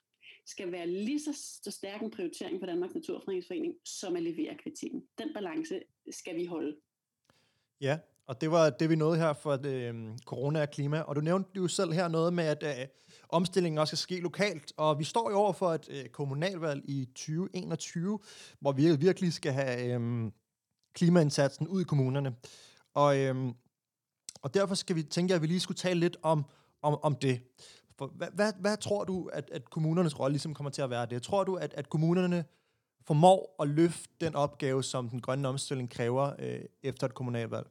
skal 0.45 0.71
være 0.71 0.87
lige 0.87 1.19
så, 1.19 1.59
så 1.63 1.71
stærk 1.71 2.01
en 2.01 2.11
prioritering 2.11 2.59
for 2.59 2.65
Danmarks 2.65 2.93
Naturfredningsforening, 2.93 3.73
som 3.85 4.15
at 4.15 4.23
levere 4.23 4.57
kritikken. 4.63 5.03
Den 5.17 5.33
balance 5.33 5.79
skal 6.11 6.35
vi 6.35 6.45
holde. 6.45 6.75
Ja, 7.81 7.99
og 8.27 8.41
det 8.41 8.51
var 8.51 8.69
det, 8.69 8.89
vi 8.89 8.95
nåede 8.95 9.17
her 9.17 9.33
for 9.33 9.55
det, 9.55 9.93
øh, 9.93 10.17
corona 10.25 10.61
og 10.61 10.69
klima. 10.69 10.99
Og 10.99 11.15
du 11.15 11.21
nævnte 11.21 11.49
jo 11.55 11.67
selv 11.67 11.91
her 11.91 12.07
noget 12.07 12.33
med, 12.33 12.43
at 12.43 12.63
øh, 12.63 12.87
omstillingen 13.29 13.79
også 13.79 13.95
skal 13.95 14.15
ske 14.15 14.23
lokalt. 14.23 14.73
Og 14.77 14.99
vi 14.99 15.03
står 15.03 15.29
jo 15.29 15.37
over 15.37 15.53
for 15.53 15.73
et 15.73 15.89
øh, 15.91 16.09
kommunalvalg 16.09 16.89
i 16.89 17.05
2021, 17.05 18.19
hvor 18.59 18.71
vi 18.71 18.95
virkelig 18.95 19.33
skal 19.33 19.51
have 19.51 19.95
øh, 19.95 20.31
klimaindsatsen 20.93 21.67
ud 21.67 21.81
i 21.81 21.83
kommunerne. 21.83 22.35
Og, 22.93 23.19
øh, 23.19 23.35
og 24.41 24.53
derfor 24.53 24.75
skal 24.75 24.95
vi 24.95 25.03
tænke, 25.03 25.33
at 25.35 25.41
vi 25.41 25.47
lige 25.47 25.59
skulle 25.59 25.77
tale 25.77 25.99
lidt 25.99 26.17
om, 26.21 26.45
om, 26.81 26.99
om 27.03 27.15
det. 27.15 27.41
For 27.97 28.07
hvad, 28.07 28.27
hvad, 28.33 28.53
hvad 28.59 28.77
tror 28.77 29.03
du, 29.03 29.27
at, 29.33 29.49
at 29.49 29.69
kommunernes 29.69 30.19
rolle 30.19 30.33
ligesom 30.33 30.53
kommer 30.53 30.71
til 30.71 30.81
at 30.81 30.89
være 30.89 31.05
det? 31.05 31.23
Tror 31.23 31.43
du, 31.43 31.55
at, 31.55 31.73
at 31.73 31.89
kommunerne 31.89 32.45
formår 33.07 33.55
at 33.59 33.67
løfte 33.67 34.09
den 34.21 34.35
opgave, 34.35 34.83
som 34.83 35.09
den 35.09 35.21
grønne 35.21 35.47
omstilling 35.47 35.89
kræver 35.89 36.33
øh, 36.39 36.61
efter 36.83 37.07
et 37.07 37.13
kommunalvalg? 37.13 37.67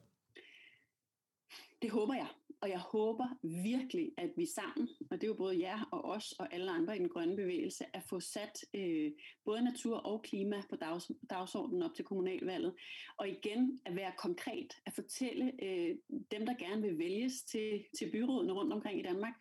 Det 1.82 1.90
håber 1.90 2.14
jeg. 2.14 2.26
Og 2.62 2.70
jeg 2.70 2.78
håber 2.78 3.28
virkelig, 3.42 4.12
at 4.16 4.30
vi 4.36 4.46
sammen, 4.46 4.88
og 5.10 5.20
det 5.20 5.22
er 5.22 5.28
jo 5.28 5.34
både 5.34 5.60
jer 5.60 5.88
og 5.92 6.04
os 6.04 6.32
og 6.32 6.54
alle 6.54 6.70
andre 6.70 6.96
i 6.96 6.98
den 6.98 7.08
grønne 7.08 7.36
bevægelse, 7.36 7.84
at 7.96 8.02
få 8.02 8.20
sat 8.20 8.64
øh, 8.74 9.12
både 9.44 9.64
natur 9.64 9.96
og 9.96 10.22
klima 10.22 10.62
på 10.70 10.76
dags, 10.76 11.10
dagsordenen 11.30 11.82
op 11.82 11.94
til 11.94 12.04
kommunalvalget. 12.04 12.74
Og 13.16 13.28
igen 13.28 13.80
at 13.86 13.96
være 13.96 14.12
konkret, 14.18 14.76
at 14.86 14.92
fortælle 14.94 15.52
øh, 15.62 15.96
dem, 16.30 16.46
der 16.46 16.54
gerne 16.58 16.82
vil 16.82 16.98
vælges 16.98 17.42
til, 17.42 17.84
til 17.98 18.10
byrådene 18.10 18.52
rundt 18.52 18.72
omkring 18.72 19.00
i 19.00 19.02
Danmark, 19.02 19.34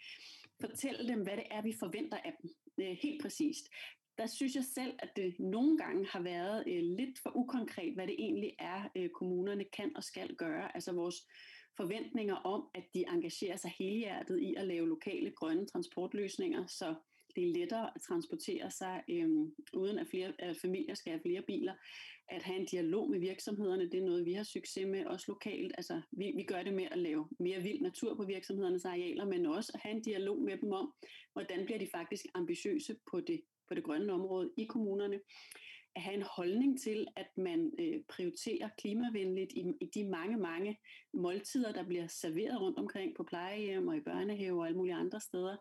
fortælle 0.61 1.07
dem, 1.07 1.23
hvad 1.23 1.37
det 1.37 1.45
er, 1.51 1.61
vi 1.61 1.73
forventer 1.79 2.17
af 2.17 2.33
dem. 2.41 2.49
Øh, 2.79 2.97
helt 3.01 3.21
præcist. 3.21 3.69
Der 4.17 4.27
synes 4.27 4.55
jeg 4.55 4.63
selv, 4.63 4.93
at 4.99 5.09
det 5.15 5.39
nogle 5.39 5.77
gange 5.77 6.07
har 6.07 6.21
været 6.21 6.63
øh, 6.67 6.83
lidt 6.83 7.19
for 7.19 7.31
ukonkret, 7.35 7.93
hvad 7.93 8.07
det 8.07 8.15
egentlig 8.19 8.55
er, 8.59 8.89
øh, 8.95 9.09
kommunerne 9.09 9.63
kan 9.63 9.91
og 9.95 10.03
skal 10.03 10.35
gøre. 10.35 10.75
Altså 10.75 10.91
vores 10.91 11.15
forventninger 11.79 12.35
om, 12.35 12.61
at 12.75 12.85
de 12.93 13.03
engagerer 13.13 13.57
sig 13.57 13.71
helhjertet 13.79 14.39
i 14.39 14.55
at 14.57 14.67
lave 14.67 14.89
lokale 14.89 15.31
grønne 15.31 15.65
transportløsninger, 15.65 16.67
så 16.67 16.95
det 17.35 17.43
er 17.43 17.53
lettere 17.59 17.91
at 17.95 18.01
transportere 18.01 18.71
sig, 18.71 19.03
øhm, 19.09 19.55
uden 19.73 19.99
at 19.99 20.07
flere 20.07 20.33
at 20.39 20.57
familier 20.61 20.93
skal 20.93 21.11
have 21.11 21.21
flere 21.25 21.41
biler. 21.41 21.73
At 22.29 22.43
have 22.43 22.59
en 22.59 22.65
dialog 22.65 23.09
med 23.09 23.19
virksomhederne, 23.19 23.89
det 23.91 23.99
er 23.99 24.05
noget, 24.05 24.25
vi 24.25 24.33
har 24.33 24.43
succes 24.43 24.87
med, 24.87 25.05
også 25.05 25.25
lokalt. 25.27 25.73
Altså, 25.77 26.01
vi, 26.11 26.33
vi 26.35 26.43
gør 26.43 26.63
det 26.63 26.73
med 26.73 26.87
at 26.91 26.97
lave 26.97 27.29
mere 27.39 27.61
vild 27.61 27.81
natur 27.81 28.15
på 28.15 28.23
virksomhedernes 28.23 28.85
arealer, 28.85 29.25
men 29.25 29.45
også 29.45 29.71
at 29.75 29.81
have 29.83 29.95
en 29.95 30.01
dialog 30.01 30.41
med 30.41 30.57
dem 30.57 30.71
om, 30.71 30.93
hvordan 31.33 31.65
bliver 31.65 31.79
de 31.79 31.87
faktisk 31.95 32.25
ambitiøse 32.33 32.95
på 33.11 33.21
det, 33.21 33.41
på 33.67 33.73
det 33.75 33.83
grønne 33.83 34.13
område 34.13 34.51
i 34.57 34.65
kommunerne 34.65 35.19
at 35.95 36.01
have 36.01 36.15
en 36.15 36.25
holdning 36.35 36.81
til, 36.81 37.07
at 37.15 37.27
man 37.37 37.71
øh, 37.79 38.01
prioriterer 38.09 38.69
klimavenligt 38.77 39.51
i, 39.51 39.73
i 39.81 39.85
de 39.93 40.09
mange, 40.09 40.37
mange 40.37 40.77
måltider, 41.13 41.71
der 41.71 41.83
bliver 41.83 42.07
serveret 42.07 42.61
rundt 42.61 42.79
omkring 42.79 43.15
på 43.15 43.23
plejehjem 43.23 43.87
og 43.87 43.97
i 43.97 44.01
børnehaver 44.01 44.59
og 44.59 44.67
alle 44.67 44.77
mulige 44.77 44.95
andre 44.95 45.21
steder, 45.21 45.57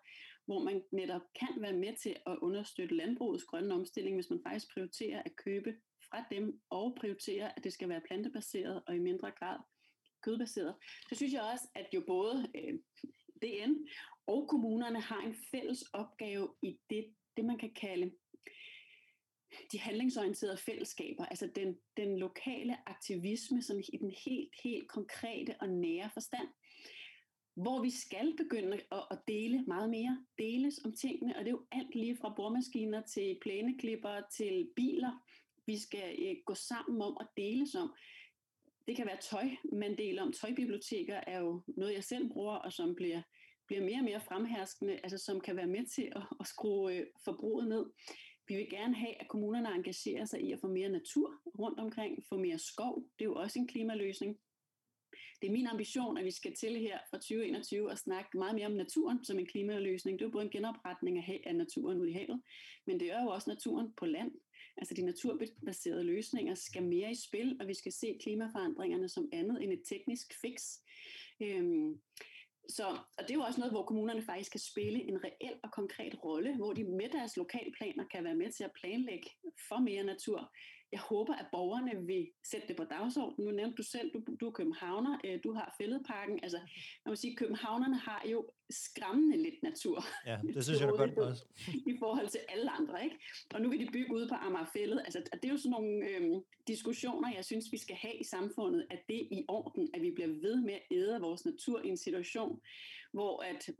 hvor 0.46 0.64
man 0.64 0.82
netop 0.92 1.22
kan 1.40 1.62
være 1.62 1.72
med 1.72 1.96
til 2.02 2.16
at 2.26 2.38
understøtte 2.42 2.94
landbrugets 2.94 3.44
grønne 3.44 3.74
omstilling, 3.74 4.16
hvis 4.16 4.30
man 4.30 4.40
faktisk 4.46 4.66
prioriterer 4.74 5.22
at 5.22 5.36
købe 5.36 5.74
fra 6.10 6.24
dem 6.30 6.60
og 6.70 6.96
prioriterer, 7.00 7.48
at 7.56 7.64
det 7.64 7.72
skal 7.72 7.88
være 7.88 8.02
plantebaseret 8.06 8.82
og 8.86 8.96
i 8.96 8.98
mindre 8.98 9.30
grad 9.30 9.58
kødbaseret. 10.22 10.74
Så 11.08 11.14
synes 11.14 11.32
jeg 11.32 11.42
også, 11.52 11.68
at 11.74 11.86
jo 11.94 12.02
både 12.06 12.50
øh, 12.54 12.74
DN 13.42 13.72
og 14.26 14.48
kommunerne 14.48 15.00
har 15.00 15.20
en 15.20 15.36
fælles 15.50 15.82
opgave 15.82 16.54
i 16.62 16.78
det, 16.90 17.14
det 17.36 17.44
man 17.44 17.58
kan 17.58 17.74
kalde 17.74 18.10
de 19.72 19.78
handlingsorienterede 19.78 20.56
fællesskaber, 20.56 21.24
altså 21.24 21.50
den, 21.54 21.78
den 21.96 22.18
lokale 22.18 22.88
aktivisme 22.88 23.62
sådan 23.62 23.84
i 23.92 23.96
den 23.96 24.10
helt, 24.24 24.54
helt 24.64 24.88
konkrete 24.88 25.54
og 25.60 25.68
nære 25.68 26.10
forstand, 26.12 26.48
hvor 27.54 27.82
vi 27.82 27.90
skal 27.90 28.36
begynde 28.36 28.80
at, 28.92 29.04
at 29.10 29.18
dele 29.28 29.62
meget 29.62 29.90
mere, 29.90 30.24
deles 30.38 30.80
om 30.84 30.92
tingene, 30.92 31.36
og 31.36 31.40
det 31.40 31.46
er 31.46 31.56
jo 31.58 31.66
alt 31.72 31.94
lige 31.94 32.16
fra 32.16 32.34
boremaskiner 32.36 33.02
til 33.02 33.38
plæneklipper 33.42 34.20
til 34.36 34.68
biler, 34.76 35.12
vi 35.66 35.78
skal 35.78 36.16
øh, 36.18 36.36
gå 36.46 36.54
sammen 36.54 37.02
om 37.02 37.16
og 37.16 37.26
deles 37.36 37.74
om. 37.74 37.94
Det 38.86 38.96
kan 38.96 39.06
være 39.06 39.20
tøj, 39.30 39.48
man 39.72 39.98
deler 39.98 40.22
om. 40.22 40.32
Tøjbiblioteker 40.32 41.20
er 41.26 41.40
jo 41.40 41.62
noget, 41.66 41.94
jeg 41.94 42.04
selv 42.04 42.28
bruger, 42.32 42.54
og 42.54 42.72
som 42.72 42.94
bliver, 42.94 43.22
bliver 43.66 43.82
mere 43.84 43.98
og 43.98 44.04
mere 44.04 44.20
fremherskende, 44.20 45.00
altså 45.02 45.18
som 45.18 45.40
kan 45.40 45.56
være 45.56 45.66
med 45.66 45.86
til 45.86 46.12
at, 46.16 46.22
at 46.40 46.46
skrue 46.46 46.92
øh, 46.92 47.06
forbruget 47.24 47.68
ned. 47.68 47.84
Vi 48.48 48.56
vil 48.56 48.70
gerne 48.70 48.94
have, 48.94 49.20
at 49.20 49.28
kommunerne 49.28 49.74
engagerer 49.74 50.24
sig 50.24 50.40
i 50.40 50.52
at 50.52 50.60
få 50.60 50.68
mere 50.68 50.88
natur 50.88 51.34
rundt 51.58 51.80
omkring, 51.80 52.24
få 52.28 52.36
mere 52.38 52.58
skov. 52.58 53.04
Det 53.18 53.24
er 53.24 53.28
jo 53.28 53.34
også 53.34 53.58
en 53.58 53.68
klimaløsning. 53.68 54.38
Det 55.42 55.48
er 55.48 55.52
min 55.52 55.66
ambition, 55.66 56.18
at 56.18 56.24
vi 56.24 56.30
skal 56.30 56.54
til 56.54 56.76
her 56.76 56.98
fra 57.10 57.16
2021 57.16 57.90
og 57.90 57.98
snakke 57.98 58.38
meget 58.38 58.54
mere 58.54 58.66
om 58.66 58.72
naturen 58.72 59.24
som 59.24 59.38
en 59.38 59.46
klimaløsning. 59.46 60.18
Det 60.18 60.24
er 60.24 60.28
jo 60.28 60.32
både 60.32 60.44
en 60.44 60.50
genopretning 60.50 61.18
af 61.46 61.56
naturen 61.56 62.00
ud 62.00 62.06
i 62.06 62.12
havet, 62.12 62.42
men 62.86 63.00
det 63.00 63.12
er 63.12 63.22
jo 63.22 63.28
også 63.28 63.50
naturen 63.50 63.92
på 63.96 64.06
land. 64.06 64.32
Altså 64.76 64.94
de 64.94 65.02
naturbaserede 65.02 66.04
løsninger 66.04 66.54
skal 66.54 66.82
mere 66.82 67.10
i 67.10 67.14
spil, 67.14 67.56
og 67.60 67.68
vi 67.68 67.74
skal 67.74 67.92
se 67.92 68.18
klimaforandringerne 68.22 69.08
som 69.08 69.28
andet 69.32 69.62
end 69.62 69.72
et 69.72 69.82
teknisk 69.88 70.40
fix. 70.40 70.62
Øhm, 71.40 72.00
så, 72.68 72.86
og 73.18 73.22
det 73.22 73.30
er 73.30 73.34
jo 73.34 73.40
også 73.40 73.60
noget, 73.60 73.72
hvor 73.72 73.82
kommunerne 73.82 74.22
faktisk 74.22 74.50
kan 74.50 74.60
spille 74.60 75.02
en 75.02 75.24
reel 75.24 75.54
og 75.62 75.70
konkret 75.72 76.24
rolle, 76.24 76.56
hvor 76.56 76.72
de 76.72 76.84
med 76.84 77.08
deres 77.08 77.36
lokalplaner 77.36 78.04
kan 78.12 78.24
være 78.24 78.34
med 78.34 78.52
til 78.52 78.64
at 78.64 78.72
planlægge 78.80 79.30
for 79.68 79.78
mere 79.78 80.04
natur. 80.04 80.52
Jeg 80.92 81.00
håber, 81.00 81.34
at 81.34 81.46
borgerne 81.52 82.06
vil 82.06 82.30
sætte 82.50 82.68
det 82.68 82.76
på 82.76 82.84
dagsordenen. 82.84 83.46
Nu 83.46 83.50
nævnte 83.50 83.76
du 83.76 83.82
selv, 83.82 84.10
du, 84.14 84.36
du 84.40 84.46
er 84.46 84.50
københavner, 84.50 85.18
øh, 85.24 85.40
du 85.44 85.52
har 85.52 85.74
fælledparken. 85.80 86.38
Altså, 86.42 86.58
man 87.04 87.10
må 87.12 87.16
sige, 87.16 87.36
københavnerne 87.36 87.96
har 87.96 88.22
jo 88.32 88.50
skræmmende 88.70 89.36
lidt 89.42 89.62
natur. 89.62 90.04
Ja, 90.26 90.38
det 90.54 90.64
synes 90.64 90.80
jeg 90.80 90.88
godt 90.88 91.18
også. 91.18 91.44
I 91.86 91.96
forhold 91.98 92.28
til 92.28 92.40
alle 92.48 92.70
andre, 92.70 93.04
ikke? 93.04 93.16
Og 93.54 93.60
nu 93.60 93.70
vil 93.70 93.80
de 93.80 93.92
bygge 93.92 94.14
ude 94.14 94.28
på 94.28 94.34
Amagerfællet. 94.34 95.02
Altså, 95.04 95.22
det 95.32 95.44
er 95.44 95.48
jo 95.48 95.56
sådan 95.56 95.70
nogle 95.70 96.08
øhm, 96.08 96.42
diskussioner, 96.66 97.34
jeg 97.34 97.44
synes, 97.44 97.72
vi 97.72 97.78
skal 97.78 97.96
have 97.96 98.14
i 98.14 98.24
samfundet, 98.24 98.86
at 98.90 98.98
det 99.08 99.20
er 99.20 99.26
i 99.30 99.44
orden, 99.48 99.90
at 99.94 100.02
vi 100.02 100.10
bliver 100.10 100.28
ved 100.28 100.60
med 100.60 100.74
at 100.74 100.82
æde 100.90 101.20
vores 101.20 101.44
natur 101.44 101.82
i 101.82 101.88
en 101.88 101.96
situation, 101.96 102.60
hvor 103.12 103.42
at 103.42 103.70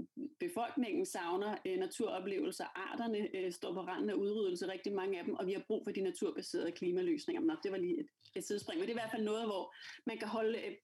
befolkningen 0.40 1.06
savner 1.06 1.56
øh, 1.66 1.78
naturoplevelser, 1.78 2.64
arterne 2.74 3.36
øh, 3.36 3.52
står 3.52 3.72
på 3.72 3.80
randen 3.80 4.10
af 4.10 4.14
udryddelse, 4.14 4.68
rigtig 4.68 4.92
mange 4.92 5.18
af 5.18 5.24
dem, 5.24 5.34
og 5.34 5.46
vi 5.46 5.52
har 5.52 5.62
brug 5.66 5.84
for 5.84 5.92
de 5.92 6.00
naturbaserede 6.00 6.72
klimaløsninger. 6.72 7.42
Nå, 7.42 7.54
det 7.62 7.72
var 7.72 7.78
lige 7.78 8.00
et, 8.00 8.06
et 8.36 8.44
sidespring, 8.44 8.80
men 8.80 8.88
det 8.88 8.92
er 8.94 8.98
i 8.98 9.00
hvert 9.02 9.10
fald 9.10 9.24
noget, 9.24 9.44
hvor 9.44 9.74
man 10.06 10.18
kan 10.18 10.28
holde 10.28 10.58
øh, 10.58 10.74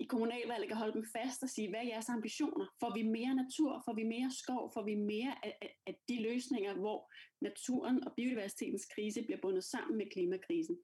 i 0.00 0.04
kommunalvalget 0.04 0.68
kan 0.68 0.76
holde 0.76 0.92
dem 0.98 1.06
fast 1.16 1.42
og 1.42 1.48
sige, 1.48 1.68
hvad 1.68 1.80
er 1.80 1.92
jeres 1.92 2.08
ambitioner? 2.08 2.66
Får 2.80 2.94
vi 2.94 3.02
mere 3.02 3.34
natur? 3.34 3.82
Får 3.86 3.94
vi 3.94 4.04
mere 4.14 4.30
skov? 4.42 4.72
Får 4.74 4.84
vi 4.84 4.94
mere 4.94 5.34
af, 5.46 5.58
af, 5.62 5.72
af 5.86 5.94
de 6.08 6.22
løsninger, 6.22 6.74
hvor 6.74 7.12
naturen 7.40 8.04
og 8.06 8.12
biodiversitetens 8.16 8.86
krise 8.94 9.22
bliver 9.22 9.40
bundet 9.42 9.64
sammen 9.64 9.98
med 9.98 10.06
klimakrisen? 10.14 10.76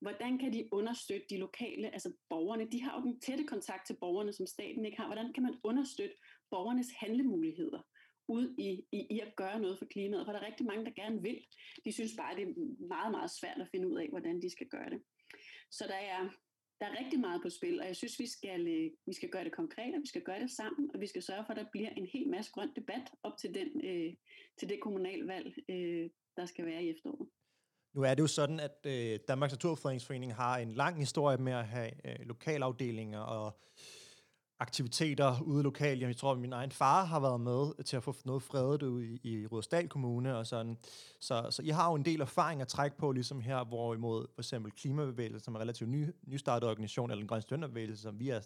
Hvordan 0.00 0.38
kan 0.38 0.52
de 0.52 0.68
understøtte 0.72 1.26
de 1.30 1.36
lokale, 1.36 1.86
altså 1.96 2.12
borgerne? 2.28 2.70
De 2.72 2.82
har 2.82 2.92
jo 2.96 3.02
den 3.06 3.20
tætte 3.20 3.44
kontakt 3.44 3.86
til 3.86 3.96
borgerne, 4.00 4.32
som 4.32 4.46
staten 4.46 4.84
ikke 4.84 4.98
har. 5.00 5.06
Hvordan 5.06 5.32
kan 5.32 5.42
man 5.42 5.54
understøtte 5.64 6.16
borgernes 6.50 6.90
handlemuligheder? 7.00 7.82
ud 8.30 8.54
i, 8.58 8.70
i, 8.92 9.06
i 9.10 9.20
at 9.20 9.36
gøre 9.36 9.60
noget 9.60 9.78
for 9.78 9.86
klimaet, 9.86 10.26
for 10.26 10.32
der 10.32 10.40
er 10.40 10.46
rigtig 10.46 10.66
mange, 10.66 10.84
der 10.84 10.90
gerne 10.90 11.22
vil. 11.22 11.38
De 11.84 11.92
synes 11.92 12.12
bare, 12.18 12.36
det 12.36 12.42
er 12.42 12.54
meget, 12.94 13.10
meget 13.10 13.30
svært 13.40 13.60
at 13.60 13.68
finde 13.72 13.88
ud 13.88 13.98
af, 13.98 14.08
hvordan 14.08 14.42
de 14.42 14.50
skal 14.50 14.68
gøre 14.68 14.90
det. 14.90 15.02
Så 15.70 15.84
der 15.88 16.00
er, 16.16 16.28
der 16.80 16.86
er 16.86 16.98
rigtig 17.00 17.20
meget 17.20 17.42
på 17.42 17.50
spil, 17.50 17.80
og 17.80 17.86
jeg 17.86 17.96
synes, 17.96 18.18
vi 18.18 18.26
skal, 18.26 18.60
øh, 18.68 18.90
vi 19.06 19.12
skal 19.12 19.28
gøre 19.28 19.44
det 19.44 19.52
konkret, 19.52 19.94
og 19.94 20.00
vi 20.00 20.06
skal 20.06 20.22
gøre 20.22 20.40
det 20.40 20.50
sammen, 20.50 20.90
og 20.94 21.00
vi 21.00 21.06
skal 21.06 21.22
sørge 21.22 21.44
for, 21.46 21.52
at 21.52 21.56
der 21.56 21.66
bliver 21.72 21.90
en 21.90 22.06
hel 22.06 22.28
masse 22.28 22.52
grøn 22.52 22.70
debat 22.76 23.10
op 23.22 23.36
til, 23.38 23.54
den, 23.54 23.68
øh, 23.84 24.14
til 24.58 24.68
det 24.68 24.80
kommunalvalg, 24.80 25.54
øh, 25.68 26.10
der 26.36 26.46
skal 26.46 26.66
være 26.66 26.82
i 26.84 26.90
efteråret. 26.90 27.28
Nu 27.94 28.02
er 28.02 28.14
det 28.14 28.22
jo 28.22 28.26
sådan, 28.26 28.60
at 28.60 28.76
øh, 28.86 29.18
Danmarks 29.28 29.52
Naturfredningsforening 29.52 30.34
har 30.34 30.58
en 30.58 30.72
lang 30.72 30.98
historie 30.98 31.38
med 31.38 31.52
at 31.52 31.66
have 31.66 31.90
øh, 32.04 32.26
lokalafdelinger 32.26 33.20
og 33.20 33.60
aktiviteter 34.60 35.42
ude 35.42 35.62
lokalt. 35.62 36.02
Jeg 36.02 36.16
tror, 36.16 36.32
at 36.32 36.38
min 36.38 36.52
egen 36.52 36.70
far 36.70 37.04
har 37.04 37.20
været 37.20 37.40
med 37.40 37.84
til 37.84 37.96
at 37.96 38.02
få 38.02 38.14
noget 38.24 38.42
fredet 38.42 38.82
ud 38.82 39.02
i, 39.02 39.20
i 39.22 39.46
Rudersdal 39.46 39.88
Kommune 39.88 40.36
og 40.36 40.46
sådan. 40.46 40.78
Så, 41.20 41.46
så 41.50 41.62
I 41.62 41.68
har 41.68 41.90
jo 41.90 41.94
en 41.94 42.04
del 42.04 42.20
erfaring 42.20 42.60
at 42.60 42.68
trække 42.68 42.96
på, 42.96 43.12
ligesom 43.12 43.40
her, 43.40 43.64
hvorimod 43.64 44.26
for 44.34 44.40
eksempel 44.40 44.72
Klimabevægelsen, 44.72 45.40
som 45.40 45.54
er 45.54 45.58
en 45.58 45.62
relativt 45.62 45.90
ny, 45.90 46.06
nystartet 46.26 46.68
organisation, 46.68 47.10
eller 47.10 47.20
den 47.20 47.28
grønne 47.28 47.42
studenterbevægelse, 47.42 48.02
som 48.02 48.18
vi 48.18 48.28
er 48.28 48.40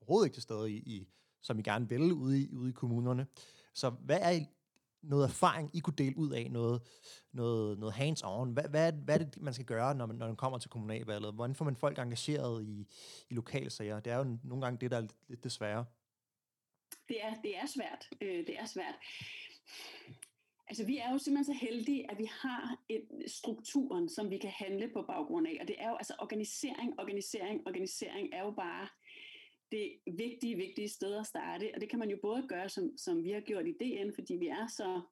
overhovedet 0.00 0.26
ikke 0.26 0.36
til 0.36 0.42
stede 0.42 0.72
i, 0.72 0.76
i 0.76 1.08
som 1.42 1.58
I 1.58 1.62
gerne 1.62 1.88
vil 1.88 2.12
ude 2.12 2.42
i, 2.42 2.54
ude 2.56 2.70
i 2.70 2.72
kommunerne. 2.72 3.26
Så 3.74 3.90
hvad 3.90 4.18
er 4.20 4.30
noget 5.02 5.24
erfaring, 5.24 5.70
I 5.76 5.80
kunne 5.80 5.94
dele 5.98 6.18
ud 6.18 6.30
af, 6.30 6.50
noget, 6.50 6.82
noget, 7.32 7.78
noget 7.78 7.94
hands-on? 7.94 8.52
Hvad, 8.52 8.64
hvad, 8.68 8.92
hvad 8.92 9.20
er 9.20 9.24
det, 9.24 9.42
man 9.42 9.54
skal 9.54 9.66
gøre, 9.66 9.94
når 9.94 10.06
man, 10.06 10.16
når 10.16 10.26
man 10.26 10.36
kommer 10.36 10.58
til 10.58 10.70
kommunalvalget? 10.70 11.34
Hvordan 11.34 11.54
får 11.54 11.64
man 11.64 11.76
folk 11.76 11.98
engageret 11.98 12.64
i, 12.64 12.88
i 13.30 13.34
lokalsager? 13.34 14.00
Det 14.00 14.12
er 14.12 14.16
jo 14.16 14.36
nogle 14.44 14.64
gange 14.64 14.78
det, 14.80 14.90
der 14.90 14.96
er 14.96 15.00
lidt, 15.00 15.14
det 15.28 15.44
desværre. 15.44 15.84
Det 17.08 17.24
er, 17.24 17.40
det 17.42 17.56
er 17.56 17.66
svært. 17.66 18.08
Øh, 18.20 18.46
det 18.46 18.58
er 18.58 18.66
svært. 18.66 18.94
Altså, 20.68 20.86
vi 20.86 20.98
er 20.98 21.12
jo 21.12 21.18
simpelthen 21.18 21.54
så 21.54 21.66
heldige, 21.66 22.10
at 22.10 22.18
vi 22.18 22.30
har 22.42 22.76
et 22.88 23.08
strukturen, 23.26 24.08
som 24.08 24.30
vi 24.30 24.38
kan 24.38 24.50
handle 24.50 24.90
på 24.92 25.02
baggrund 25.02 25.46
af. 25.46 25.58
Og 25.60 25.68
det 25.68 25.76
er 25.78 25.88
jo 25.88 25.96
altså 25.96 26.14
organisering, 26.18 27.00
organisering, 27.00 27.60
organisering 27.66 28.28
er 28.32 28.44
jo 28.44 28.50
bare 28.50 28.88
det 29.70 29.98
vigtige, 30.06 30.56
vigtige 30.56 30.88
sted 30.88 31.14
at 31.14 31.26
starte. 31.26 31.70
Og 31.74 31.80
det 31.80 31.88
kan 31.90 31.98
man 31.98 32.10
jo 32.10 32.18
både 32.22 32.46
gøre, 32.48 32.68
som, 32.68 32.98
som 32.98 33.24
vi 33.24 33.30
har 33.30 33.40
gjort 33.40 33.66
i 33.66 33.72
DN, 33.72 34.14
fordi 34.14 34.36
vi 34.36 34.46
er 34.46 34.66
så, 34.66 35.02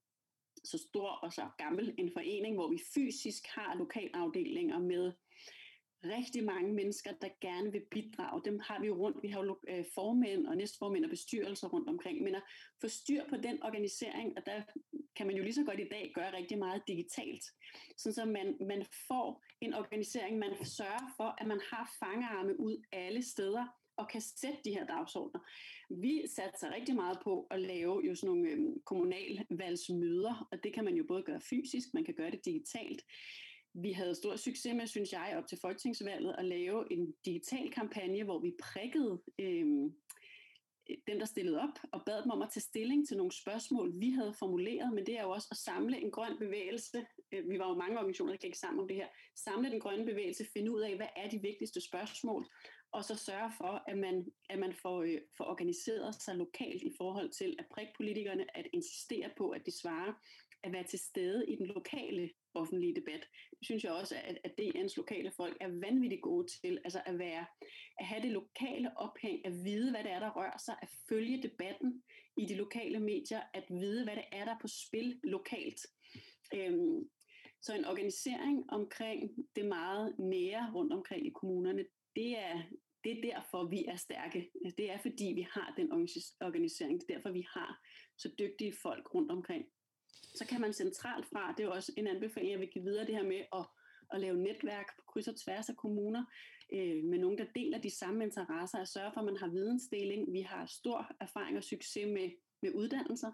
så 0.65 0.79
stor 0.89 1.09
og 1.09 1.33
så 1.33 1.49
gammel 1.59 1.95
en 1.99 2.11
forening, 2.13 2.55
hvor 2.55 2.71
vi 2.71 2.79
fysisk 2.95 3.47
har 3.47 3.75
lokalafdelinger 3.75 4.79
med 4.79 5.13
rigtig 6.05 6.45
mange 6.45 6.73
mennesker, 6.73 7.13
der 7.13 7.29
gerne 7.41 7.73
vil 7.73 7.83
bidrage. 7.91 8.43
Dem 8.45 8.59
har 8.59 8.81
vi 8.81 8.87
jo 8.87 8.97
rundt. 8.97 9.23
Vi 9.23 9.29
har 9.29 9.45
jo 9.45 9.59
øh, 9.69 9.85
formænd 9.95 10.47
og 10.47 10.57
næstformænd 10.57 11.05
og 11.05 11.11
bestyrelser 11.11 11.69
rundt 11.69 11.89
omkring. 11.89 12.23
Men 12.23 12.35
at 12.35 12.43
få 12.81 12.89
styr 12.89 13.23
på 13.29 13.37
den 13.37 13.63
organisering, 13.63 14.37
og 14.37 14.47
der 14.47 14.63
kan 15.17 15.27
man 15.27 15.37
jo 15.37 15.43
lige 15.43 15.55
så 15.55 15.65
godt 15.65 15.81
i 15.81 15.89
dag 15.91 16.13
gøre 16.15 16.37
rigtig 16.37 16.59
meget 16.59 16.83
digitalt. 16.89 17.45
Sådan 17.97 18.15
så 18.15 18.25
man, 18.25 18.57
man 18.61 18.85
får 19.09 19.45
en 19.61 19.75
organisering, 19.75 20.39
man 20.39 20.65
sørger 20.65 21.15
for, 21.17 21.35
at 21.41 21.47
man 21.47 21.61
har 21.73 21.91
fangearme 22.01 22.61
ud 22.61 22.85
alle 22.93 23.23
steder, 23.23 23.67
og 23.99 24.09
kan 24.09 24.21
sætte 24.21 24.59
de 24.65 24.71
her 24.71 24.87
dagsordner. 24.87 25.41
Vi 25.91 26.23
satser 26.37 26.75
rigtig 26.75 26.95
meget 26.95 27.19
på 27.25 27.47
at 27.51 27.61
lave 27.61 28.03
jo 28.07 28.15
sådan 28.15 28.27
nogle 28.35 28.51
øhm, 28.51 28.83
kommunalvalgsmøder, 28.85 30.49
og 30.53 30.65
det 30.65 30.73
kan 30.73 30.85
man 30.85 30.95
jo 30.95 31.05
både 31.09 31.23
gøre 31.23 31.41
fysisk, 31.41 31.89
man 31.95 32.05
kan 32.05 32.15
gøre 32.15 32.31
det 32.31 32.45
digitalt. 32.45 33.03
Vi 33.75 33.93
havde 33.93 34.15
stor 34.15 34.37
succes 34.37 34.75
med, 34.75 34.87
synes 34.87 35.13
jeg, 35.13 35.35
op 35.39 35.47
til 35.47 35.59
folketingsvalget 35.61 36.35
at 36.39 36.45
lave 36.45 36.93
en 36.93 37.15
digital 37.25 37.71
kampagne, 37.71 38.25
hvor 38.25 38.39
vi 38.39 38.53
prikkede 38.63 39.23
øhm, 39.39 39.95
dem, 41.07 41.19
der 41.19 41.27
stillede 41.27 41.61
op, 41.61 41.79
og 41.93 42.03
bad 42.07 42.23
dem 42.23 42.31
om 42.31 42.43
at 42.43 42.49
tage 42.51 42.61
stilling 42.61 43.09
til 43.09 43.17
nogle 43.17 43.33
spørgsmål, 43.33 44.01
vi 44.01 44.11
havde 44.11 44.35
formuleret, 44.39 44.95
men 44.95 45.07
det 45.07 45.19
er 45.19 45.23
jo 45.23 45.31
også 45.31 45.49
at 45.51 45.57
samle 45.57 46.01
en 46.01 46.11
grøn 46.11 46.39
bevægelse. 46.39 47.07
Øh, 47.33 47.51
vi 47.51 47.59
var 47.59 47.69
jo 47.69 47.75
mange 47.75 47.99
organisationer, 47.99 48.33
der 48.33 48.39
gik 48.39 48.55
sammen 48.55 48.81
om 48.81 48.89
det 48.89 48.97
her. 48.97 49.07
Samle 49.37 49.71
den 49.71 49.81
grønne 49.81 50.05
bevægelse, 50.05 50.47
finde 50.53 50.73
ud 50.73 50.81
af, 50.81 50.97
hvad 50.97 51.07
er 51.17 51.29
de 51.29 51.41
vigtigste 51.43 51.81
spørgsmål, 51.81 52.47
og 52.93 53.05
så 53.05 53.15
sørge 53.17 53.53
for, 53.59 53.85
at 53.89 53.99
man, 53.99 54.27
at 54.51 54.59
man 54.59 54.75
får, 54.83 55.03
øh, 55.03 55.21
får 55.37 55.45
organiseret 55.45 56.15
sig 56.15 56.37
lokalt 56.37 56.83
i 56.83 56.93
forhold 56.99 57.31
til 57.31 57.57
at 57.59 57.67
prikke 57.71 57.93
politikerne, 57.97 58.57
at 58.59 58.67
insistere 58.73 59.31
på, 59.37 59.51
at 59.51 59.67
de 59.67 59.81
svarer, 59.81 60.13
at 60.63 60.73
være 60.73 60.85
til 60.85 60.99
stede 60.99 61.47
i 61.49 61.57
den 61.57 61.67
lokale 61.67 62.31
offentlige 62.55 62.95
debat. 62.95 63.27
Det 63.51 63.67
synes 63.67 63.85
jeg 63.85 63.93
også, 63.93 64.15
at, 64.25 64.39
at 64.45 64.61
DN's 64.61 64.95
lokale 64.97 65.31
folk 65.37 65.57
er 65.61 65.69
vanvittigt 65.69 66.23
gode 66.23 66.47
til, 66.63 66.79
altså 66.85 67.03
at 67.07 67.19
være, 67.19 67.47
at 67.99 68.07
have 68.07 68.23
det 68.23 68.31
lokale 68.31 68.99
ophæng, 68.99 69.47
at 69.47 69.53
vide, 69.65 69.91
hvad 69.91 70.05
det 70.05 70.13
er, 70.13 70.19
der 70.19 70.31
rører 70.31 70.59
sig, 70.59 70.77
at 70.83 70.89
følge 71.09 71.43
debatten 71.43 72.03
i 72.37 72.47
de 72.47 72.55
lokale 72.55 73.01
medier, 73.01 73.41
at 73.55 73.65
vide, 73.69 74.05
hvad 74.05 74.17
det 74.17 74.25
er, 74.33 74.45
der 74.45 74.55
er 74.55 74.61
på 74.61 74.69
spil 74.69 75.21
lokalt. 75.25 75.81
Øhm, 76.55 77.11
så 77.63 77.75
en 77.75 77.85
organisering 77.85 78.73
omkring 78.73 79.31
det 79.57 79.67
meget 79.67 80.19
nære 80.19 80.73
rundt 80.75 80.93
omkring 80.93 81.27
i 81.27 81.31
kommunerne, 81.31 81.85
det 82.19 82.39
er, 82.39 82.63
det 83.05 83.13
er 83.13 83.33
derfor, 83.33 83.65
vi 83.65 83.85
er 83.85 83.97
stærke. 83.97 84.51
Det 84.79 84.91
er 84.91 84.99
fordi, 84.99 85.33
vi 85.35 85.47
har 85.51 85.75
den 85.77 85.93
organisering. 86.41 87.01
Det 87.01 87.11
er 87.11 87.15
derfor, 87.15 87.31
vi 87.31 87.47
har 87.55 87.81
så 88.17 88.29
dygtige 88.39 88.75
folk 88.83 89.15
rundt 89.15 89.31
omkring. 89.31 89.65
Så 90.35 90.47
kan 90.47 90.61
man 90.61 90.73
centralt 90.73 91.27
fra, 91.27 91.55
det 91.57 91.65
er 91.65 91.69
også 91.69 91.93
en 91.97 92.07
anbefaling, 92.07 92.53
jeg 92.53 92.61
vil 92.61 92.69
give 92.69 92.85
videre, 92.85 93.07
det 93.07 93.15
her 93.15 93.23
med 93.23 93.43
at, 93.53 93.65
at 94.13 94.21
lave 94.21 94.37
netværk 94.37 94.87
på 94.99 95.03
kryds 95.07 95.29
og 95.29 95.37
tværs 95.37 95.69
af 95.69 95.77
kommuner, 95.77 96.25
øh, 96.73 97.05
med 97.05 97.19
nogen, 97.19 97.39
der 97.39 97.47
deler 97.55 97.79
de 97.79 97.99
samme 97.99 98.25
interesser, 98.25 98.81
og 98.81 98.89
sørge 98.89 99.13
for, 99.13 99.21
at 99.21 99.27
man 99.27 99.37
har 99.37 99.49
vidensdeling. 99.49 100.33
Vi 100.33 100.41
har 100.41 100.67
stor 100.67 101.11
erfaring 101.21 101.57
og 101.57 101.65
succes 101.65 102.07
med 102.07 102.31
med 102.63 102.73
uddannelser. 102.75 103.33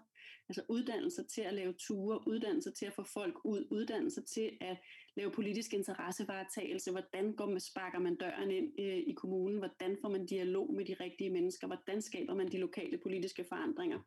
Altså 0.49 0.61
uddannelser 0.69 1.23
til 1.23 1.41
at 1.41 1.53
lave 1.53 1.73
ture, 1.73 2.27
uddannelser 2.27 2.71
til 2.71 2.85
at 2.85 2.93
få 2.93 3.03
folk 3.03 3.45
ud, 3.45 3.67
uddannelser 3.71 4.21
til 4.21 4.57
at 4.61 4.77
lave 5.15 5.31
politisk 5.31 5.73
interessevaretagelse. 5.73 6.91
Hvordan 6.91 7.35
går 7.35 7.45
man, 7.45 7.59
sparker 7.59 7.99
man 7.99 8.15
døren 8.15 8.51
ind 8.51 8.79
øh, 8.79 8.97
i 8.97 9.13
kommunen? 9.17 9.57
Hvordan 9.57 9.97
får 10.01 10.09
man 10.09 10.25
dialog 10.25 10.73
med 10.73 10.85
de 10.85 10.93
rigtige 10.99 11.29
mennesker? 11.29 11.67
Hvordan 11.67 12.01
skaber 12.01 12.35
man 12.35 12.51
de 12.51 12.57
lokale 12.57 12.97
politiske 12.97 13.45
forandringer? 13.49 13.99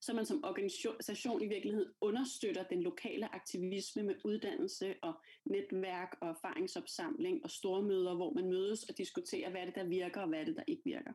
Så 0.00 0.12
man 0.14 0.26
som 0.26 0.44
organisation 0.44 1.42
i 1.42 1.46
virkeligheden 1.46 1.92
understøtter 2.00 2.62
den 2.62 2.82
lokale 2.82 3.34
aktivisme 3.34 4.02
med 4.02 4.14
uddannelse 4.24 4.94
og 5.02 5.14
netværk 5.44 6.16
og 6.20 6.28
erfaringsopsamling 6.28 7.44
og 7.44 7.50
store 7.50 7.82
møder, 7.82 8.14
hvor 8.14 8.32
man 8.32 8.48
mødes 8.48 8.82
og 8.82 8.98
diskuterer, 8.98 9.50
hvad 9.50 9.66
det, 9.66 9.74
der 9.74 9.84
virker 9.84 10.20
og 10.20 10.28
hvad 10.28 10.46
det, 10.46 10.56
der 10.56 10.64
ikke 10.66 10.82
virker. 10.84 11.12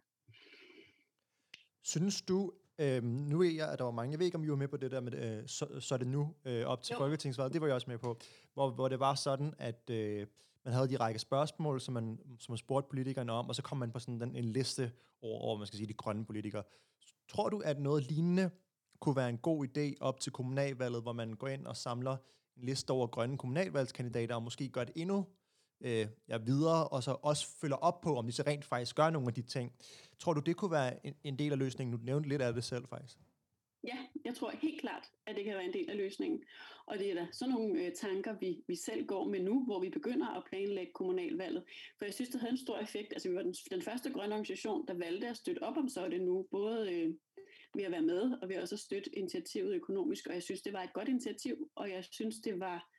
Synes 1.84 2.22
du, 2.22 2.54
Øhm, 2.80 3.06
nu 3.06 3.42
er 3.42 3.52
jeg, 3.52 3.72
at 3.72 3.80
der 3.80 3.86
var 3.86 3.92
mange, 3.92 4.12
jeg 4.12 4.20
ved 4.20 4.26
ikke, 4.26 4.38
om 4.38 4.44
I 4.44 4.50
var 4.50 4.56
med 4.56 4.68
på 4.68 4.78
det 4.78 4.92
der 4.92 5.02
med, 5.02 5.14
øh, 5.14 5.48
så, 5.48 5.80
så 5.80 5.94
er 5.96 5.98
det 5.98 6.08
nu 6.08 6.34
øh, 6.46 6.66
op 6.66 6.82
til 6.82 6.94
jo. 6.94 6.98
Folketingsvalget, 6.98 7.54
det 7.54 7.62
var 7.62 7.68
jeg 7.68 7.76
også 7.76 7.90
med 7.90 7.98
på, 7.98 8.18
hvor, 8.54 8.70
hvor 8.70 8.88
det 8.88 9.00
var 9.00 9.16
sådan, 9.16 9.54
at 9.58 9.90
øh, 9.90 10.28
man 10.66 10.74
havde 10.74 10.90
de 10.90 10.98
række 10.98 11.20
spørgsmål, 11.20 11.82
som 11.82 11.94
man, 11.94 12.20
som 12.40 12.52
man 12.52 12.58
spurgte 12.58 12.90
politikerne 12.90 13.32
om, 13.32 13.50
og 13.50 13.56
så 13.56 13.62
kom 13.62 13.78
man 13.78 13.92
på 13.92 14.00
sådan 14.00 14.22
en, 14.22 14.36
en 14.36 14.44
liste 14.44 14.92
over, 15.22 15.42
over, 15.42 15.58
man 15.58 15.68
skal 15.68 15.78
sige, 15.78 15.88
de 15.88 15.94
grønne 15.94 16.26
politikere. 16.26 16.64
Tror 17.28 17.50
du, 17.50 17.60
at 17.66 17.80
noget 17.80 18.04
lignende 18.12 18.50
kunne 19.00 19.16
være 19.16 19.30
en 19.30 19.38
god 19.38 19.68
idé 19.68 19.94
op 20.00 20.20
til 20.20 20.32
kommunalvalget, 20.32 21.02
hvor 21.02 21.14
man 21.14 21.34
går 21.34 21.48
ind 21.48 21.66
og 21.66 21.78
samler 21.78 22.18
en 22.58 22.64
liste 22.64 22.92
over 22.92 23.08
grønne 23.08 23.38
kommunalvalgskandidater, 23.38 24.36
og 24.36 24.44
måske 24.44 24.70
gør 24.70 24.84
det 24.84 24.94
endnu 24.96 25.26
øh, 25.82 26.08
jer 26.30 26.38
videre, 26.38 26.88
og 26.88 27.04
så 27.04 27.18
også 27.22 27.48
følger 27.62 27.76
op 27.76 28.02
på, 28.02 28.16
om 28.16 28.26
de 28.26 28.32
så 28.32 28.44
rent 28.48 28.66
faktisk 28.66 28.96
gør 28.96 29.10
nogle 29.10 29.28
af 29.28 29.34
de 29.34 29.42
ting. 29.42 29.74
Tror 30.20 30.34
du, 30.34 30.42
det 30.42 30.56
kunne 30.56 30.72
være 30.72 31.06
en, 31.06 31.16
en 31.24 31.40
del 31.40 31.52
af 31.52 31.58
løsningen? 31.58 31.98
Du 31.98 32.06
nævnte 32.06 32.30
lidt 32.30 32.42
af 32.42 32.54
det 32.54 32.64
selv 32.64 32.88
faktisk. 32.88 33.18
Ja, 33.88 33.98
jeg 34.26 34.36
tror 34.36 34.52
helt 34.62 34.82
klart, 34.82 35.12
at 35.26 35.36
det 35.36 35.44
kan 35.44 35.54
være 35.54 35.66
en 35.66 35.74
del 35.74 35.90
af 35.90 35.98
løsningen. 35.98 36.44
Og 36.86 37.00
det 37.00 37.12
er 37.12 37.16
da 37.16 37.28
sådan 37.32 37.54
nogle 37.54 37.86
øh, 37.86 37.92
tanker, 37.94 38.36
vi, 38.40 38.64
vi 38.68 38.76
selv 38.76 39.06
går 39.06 39.28
med 39.28 39.40
nu, 39.40 39.66
hvor 39.66 39.80
vi 39.80 39.90
begynder 39.90 40.28
at 40.28 40.44
planlægge 40.50 40.92
kommunalvalget. 40.94 41.64
For 41.98 42.06
jeg 42.06 42.14
synes, 42.14 42.30
det 42.30 42.40
havde 42.40 42.52
en 42.52 42.58
stor 42.58 42.80
effekt. 42.80 43.14
Altså, 43.14 43.30
vi 43.30 43.36
var 43.36 43.42
den, 43.42 43.56
den 43.72 43.82
første 43.82 44.12
grønne 44.12 44.34
organisation, 44.34 44.88
der 44.88 44.94
valgte 44.94 45.28
at 45.28 45.38
støtte 45.38 45.64
op 45.64 45.78
om 45.78 45.90
så 45.90 46.10
det 46.10 46.22
nu, 46.22 46.48
både 46.52 46.94
øh, 46.94 47.14
ved 47.76 47.84
at 47.84 47.92
være 47.92 48.02
med, 48.02 48.38
og 48.42 48.50
ved 48.50 48.58
også 48.58 48.76
at 48.76 48.80
støtte 48.80 49.18
initiativet 49.18 49.76
økonomisk. 49.76 50.28
Og 50.28 50.34
jeg 50.34 50.44
synes, 50.44 50.62
det 50.62 50.74
var 50.74 50.84
et 50.84 50.94
godt 50.94 51.08
initiativ, 51.08 51.70
og 51.76 51.90
jeg 51.90 52.04
synes, 52.12 52.36
det 52.40 52.60
var 52.60 52.90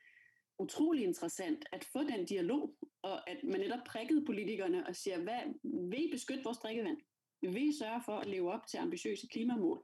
utrolig 0.59 1.03
interessant 1.03 1.65
at 1.71 1.83
få 1.83 2.03
den 2.03 2.25
dialog, 2.25 2.75
og 3.01 3.29
at 3.29 3.43
man 3.43 3.59
netop 3.59 3.83
prikkede 3.85 4.25
politikerne 4.25 4.87
og 4.87 4.95
siger, 4.95 5.19
hvad, 5.19 5.41
vil 5.63 6.05
I 6.05 6.11
beskytte 6.11 6.43
vores 6.43 6.57
drikkevand? 6.57 6.97
Vil 7.41 7.69
I 7.69 7.77
sørge 7.77 8.01
for 8.05 8.17
at 8.17 8.27
leve 8.27 8.53
op 8.53 8.67
til 8.67 8.77
ambitiøse 8.77 9.27
klimamål? 9.27 9.83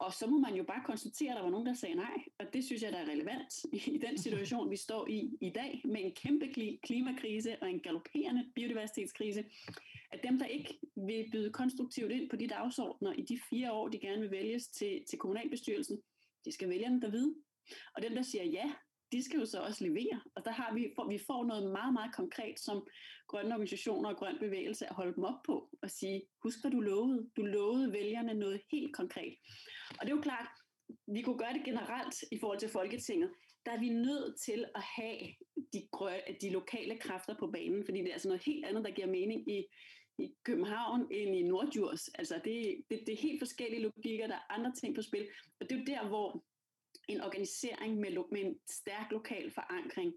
Og 0.00 0.12
så 0.12 0.26
må 0.26 0.38
man 0.38 0.54
jo 0.54 0.64
bare 0.64 0.82
konstatere, 0.86 1.30
at 1.30 1.36
der 1.36 1.42
var 1.42 1.50
nogen, 1.50 1.66
der 1.66 1.74
sagde 1.74 1.94
nej. 1.94 2.24
Og 2.38 2.46
det 2.52 2.64
synes 2.64 2.82
jeg, 2.82 2.92
der 2.92 2.98
er 2.98 3.08
relevant 3.08 3.64
i 3.72 3.98
den 3.98 4.18
situation, 4.24 4.70
vi 4.70 4.76
står 4.76 5.08
i 5.08 5.30
i 5.40 5.50
dag, 5.50 5.82
med 5.84 6.00
en 6.04 6.14
kæmpe 6.14 6.46
klimakrise 6.82 7.56
og 7.62 7.70
en 7.70 7.80
galopperende 7.80 8.52
biodiversitetskrise. 8.54 9.44
At 10.12 10.20
dem, 10.22 10.38
der 10.38 10.46
ikke 10.46 10.78
vil 10.96 11.28
byde 11.32 11.52
konstruktivt 11.52 12.12
ind 12.12 12.30
på 12.30 12.36
de 12.36 12.46
dagsordner 12.46 13.12
i 13.12 13.22
de 13.22 13.38
fire 13.50 13.72
år, 13.72 13.88
de 13.88 13.98
gerne 13.98 14.20
vil 14.20 14.30
vælges 14.30 14.68
til, 14.68 15.04
til 15.08 15.18
kommunalbestyrelsen, 15.18 16.02
det 16.44 16.54
skal 16.54 16.68
vælgerne 16.68 17.00
der 17.00 17.10
vide. 17.10 17.34
Og 17.96 18.02
dem, 18.02 18.14
der 18.14 18.22
siger 18.22 18.44
ja, 18.44 18.72
de 19.12 19.24
skal 19.24 19.38
jo 19.38 19.46
så 19.46 19.60
også 19.60 19.84
levere. 19.84 20.20
Og 20.36 20.44
der 20.44 20.50
har 20.50 20.74
vi, 20.74 20.92
for, 20.94 21.08
vi 21.08 21.18
får 21.26 21.44
noget 21.44 21.72
meget, 21.72 21.92
meget 21.92 22.14
konkret, 22.14 22.60
som 22.60 22.86
grønne 23.28 23.54
organisationer 23.54 24.10
og 24.10 24.16
grøn 24.16 24.38
bevægelse 24.40 24.86
at 24.86 24.94
holde 24.94 25.14
dem 25.14 25.24
op 25.24 25.42
på 25.46 25.70
og 25.82 25.90
sige, 25.90 26.22
husk 26.42 26.58
hvad 26.62 26.70
du 26.70 26.80
lovede. 26.80 27.30
Du 27.36 27.42
lovede 27.42 27.92
vælgerne 27.92 28.34
noget 28.34 28.60
helt 28.72 28.96
konkret. 28.96 29.34
Og 29.98 30.00
det 30.00 30.12
er 30.12 30.16
jo 30.16 30.22
klart, 30.22 30.48
vi 31.06 31.22
kunne 31.22 31.38
gøre 31.38 31.52
det 31.52 31.64
generelt 31.64 32.14
i 32.32 32.38
forhold 32.40 32.58
til 32.58 32.68
Folketinget. 32.68 33.30
der 33.66 33.72
er 33.72 33.80
vi 33.80 33.88
nødt 33.88 34.40
til 34.40 34.64
at 34.74 34.82
have 34.82 35.18
de, 35.72 35.88
de 36.40 36.50
lokale 36.50 36.98
kræfter 36.98 37.34
på 37.38 37.46
banen, 37.46 37.84
fordi 37.84 37.98
det 37.98 38.08
er 38.08 38.12
altså 38.12 38.28
noget 38.28 38.44
helt 38.44 38.64
andet, 38.64 38.84
der 38.84 38.90
giver 38.90 39.06
mening 39.06 39.50
i, 39.50 39.66
i 40.18 40.34
København 40.44 41.00
end 41.12 41.36
i 41.36 41.42
Nordjurs. 41.42 42.08
Altså 42.08 42.34
det, 42.44 42.82
det, 42.90 43.00
det 43.06 43.12
er 43.12 43.22
helt 43.22 43.40
forskellige 43.40 43.82
logikker, 43.82 44.26
der 44.26 44.34
er 44.34 44.52
andre 44.52 44.72
ting 44.80 44.94
på 44.94 45.02
spil, 45.02 45.28
og 45.60 45.70
det 45.70 45.72
er 45.72 45.78
jo 45.78 45.84
der, 45.84 46.08
hvor 46.08 46.44
en 47.10 47.20
organisering 47.20 47.96
med, 47.96 48.10
med 48.30 48.40
en 48.40 48.58
stærk 48.70 49.10
lokal 49.10 49.50
forankring 49.50 50.14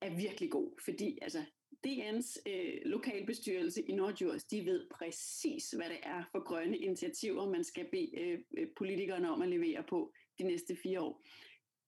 er 0.00 0.16
virkelig 0.16 0.50
god, 0.50 0.80
fordi 0.84 1.18
altså, 1.22 1.44
DN's 1.86 2.42
øh, 2.46 2.80
lokalbestyrelse 2.84 3.82
i 3.82 3.92
Nordjurs, 3.92 4.44
de 4.44 4.64
ved 4.64 4.86
præcis, 4.90 5.70
hvad 5.70 5.88
det 5.88 5.98
er 6.02 6.24
for 6.32 6.44
grønne 6.44 6.78
initiativer, 6.78 7.50
man 7.50 7.64
skal 7.64 7.86
bede 7.92 8.20
øh, 8.20 8.38
øh 8.58 8.66
politikerne 8.76 9.30
om 9.30 9.42
at 9.42 9.48
levere 9.48 9.84
på 9.88 10.12
de 10.38 10.44
næste 10.44 10.76
fire 10.82 11.00
år. 11.00 11.22